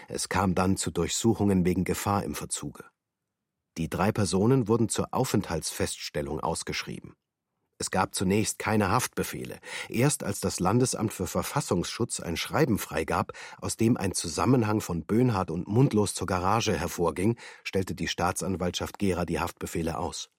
Es 0.07 0.29
kam 0.29 0.55
dann 0.55 0.77
zu 0.77 0.91
Durchsuchungen 0.91 1.65
wegen 1.65 1.83
Gefahr 1.83 2.23
im 2.23 2.35
Verzuge. 2.35 2.85
Die 3.77 3.89
drei 3.89 4.11
Personen 4.11 4.67
wurden 4.67 4.89
zur 4.89 5.13
Aufenthaltsfeststellung 5.13 6.39
ausgeschrieben. 6.39 7.15
Es 7.77 7.91
gab 7.91 8.15
zunächst 8.15 8.57
keine 8.57 8.89
Haftbefehle. 8.89 9.59
Erst 9.89 10.23
als 10.23 10.39
das 10.39 10.61
Landesamt 10.61 11.11
für 11.11 11.27
Verfassungsschutz 11.27 12.21
ein 12.21 12.37
Schreiben 12.37 12.79
freigab, 12.79 13.33
aus 13.59 13.75
dem 13.75 13.97
ein 13.97 14.13
Zusammenhang 14.13 14.79
von 14.79 15.03
Böhnhardt 15.03 15.51
und 15.51 15.67
Mundlos 15.67 16.13
zur 16.13 16.27
Garage 16.27 16.73
hervorging, 16.73 17.37
stellte 17.65 17.93
die 17.93 18.07
Staatsanwaltschaft 18.07 18.97
Gera 18.97 19.25
die 19.25 19.41
Haftbefehle 19.41 19.97
aus. 19.97 20.29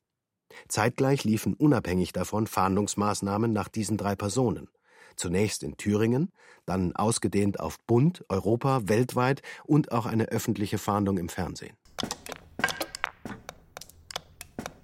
Zeitgleich 0.69 1.25
liefen 1.25 1.55
unabhängig 1.55 2.13
davon 2.13 2.47
Fahndungsmaßnahmen 2.47 3.53
nach 3.53 3.69
diesen 3.69 3.97
drei 3.97 4.15
Personen. 4.15 4.69
Zunächst 5.17 5.63
in 5.63 5.77
Thüringen, 5.77 6.31
dann 6.67 6.95
ausgedehnt 6.95 7.61
auf 7.61 7.79
Bund, 7.87 8.25
Europa, 8.29 8.81
weltweit 8.85 9.43
und 9.65 9.93
auch 9.93 10.07
eine 10.07 10.25
öffentliche 10.27 10.79
Fahndung 10.79 11.17
im 11.19 11.29
Fernsehen. 11.29 11.77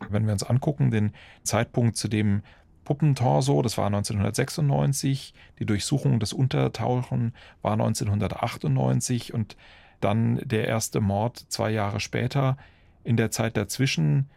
Wenn 0.09 0.27
wir 0.27 0.33
uns 0.33 0.43
angucken, 0.43 0.91
den 0.91 1.13
Zeitpunkt 1.43 1.97
zu 1.97 2.09
dem 2.09 2.43
Puppentorso, 2.85 3.63
das 3.63 3.79
war 3.79 3.87
1996, 3.87 5.35
die 5.59 5.67
Durchsuchung 5.67 6.19
des 6.19 6.33
Untertauchen 6.33 7.35
war 7.63 7.73
1998 7.73 9.33
und 9.33 9.57
dann 10.01 10.41
der 10.45 10.67
erste 10.67 11.01
Mord 11.01 11.45
zwei 11.49 11.71
Jahre 11.71 12.01
später. 12.01 12.57
In 13.05 13.17
der 13.17 13.31
Zeit 13.31 13.57
dazwischen 13.57 14.31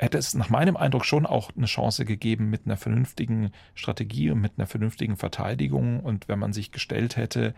hätte 0.00 0.16
es 0.16 0.32
nach 0.32 0.48
meinem 0.48 0.78
Eindruck 0.78 1.04
schon 1.04 1.26
auch 1.26 1.50
eine 1.54 1.66
Chance 1.66 2.06
gegeben 2.06 2.48
mit 2.48 2.62
einer 2.64 2.78
vernünftigen 2.78 3.52
Strategie 3.74 4.30
und 4.30 4.40
mit 4.40 4.52
einer 4.56 4.66
vernünftigen 4.66 5.16
Verteidigung 5.18 6.00
und 6.00 6.26
wenn 6.26 6.38
man 6.38 6.54
sich 6.54 6.72
gestellt 6.72 7.16
hätte, 7.16 7.54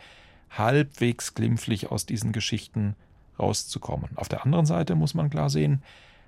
halbwegs 0.51 1.35
glimpflich 1.35 1.93
aus 1.93 2.05
diesen 2.05 2.33
Geschichten 2.33 2.97
rauszukommen. 3.39 4.11
Auf 4.17 4.29
der 4.29 4.45
anderen 4.45 4.67
Seite 4.67 4.97
muss 4.97 5.15
man 5.15 5.31
klar 5.31 5.51
sehen, 5.51 5.85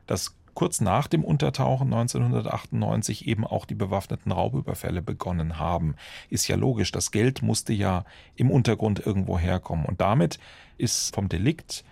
dass 0.07 0.37
kurz 0.55 0.81
nach 0.81 1.09
dem 1.09 1.25
Untertauchen 1.25 1.93
1998 1.93 3.27
eben 3.27 3.45
auch 3.45 3.65
die 3.65 3.75
bewaffneten 3.75 4.31
Raubüberfälle 4.31 5.03
begonnen 5.03 5.59
haben. 5.59 5.97
Ist 6.31 6.47
ja 6.47 6.55
logisch, 6.55 6.93
das 6.93 7.11
Geld 7.11 7.43
musste 7.43 7.73
ja 7.73 8.05
im 8.37 8.53
Untergrund 8.53 9.05
irgendwo 9.05 9.37
herkommen. 9.37 9.85
Und 9.85 10.01
damit 10.01 10.39
ist 10.79 11.13
vom 11.13 11.29
Delikt 11.29 11.85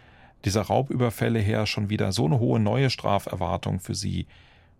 dieser 0.44 0.62
Raubüberfälle 0.62 1.38
her 1.38 1.66
schon 1.66 1.90
wieder 1.90 2.12
so 2.12 2.26
eine 2.26 2.38
hohe 2.38 2.60
neue 2.60 2.90
Straferwartung 2.90 3.80
für 3.80 3.94
sie 3.94 4.26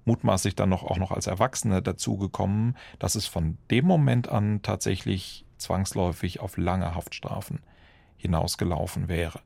mutmaßlich 0.05 0.57
dann 0.57 0.69
noch 0.69 0.83
auch 0.83 0.99
noch 0.99 1.13
als 1.13 1.27
Erwachsene 1.27 1.83
dazugekommen, 1.83 2.77
dass 2.99 3.15
es 3.15 3.27
von 3.27 3.59
dem 3.71 3.87
Moment 3.87 4.29
an 4.29 4.63
tatsächlich 4.63 5.45
zwangsläufig 5.59 6.41
auf 6.41 6.57
lange 6.57 6.95
Haftstrafen 6.95 7.61
hinausgelaufen 8.17 9.09
wäre. 9.09 9.41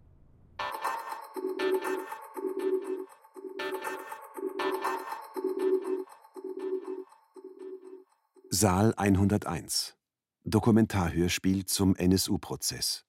Saal 8.49 8.95
101 8.97 9.97
Dokumentarhörspiel 10.45 11.67
zum 11.67 11.95
NSU-Prozess 11.97 13.05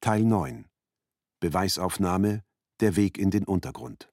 Teil 0.00 0.22
9 0.22 0.66
Beweisaufnahme 1.40 2.42
Der 2.80 2.96
Weg 2.96 3.18
in 3.18 3.30
den 3.30 3.44
Untergrund 3.44 4.12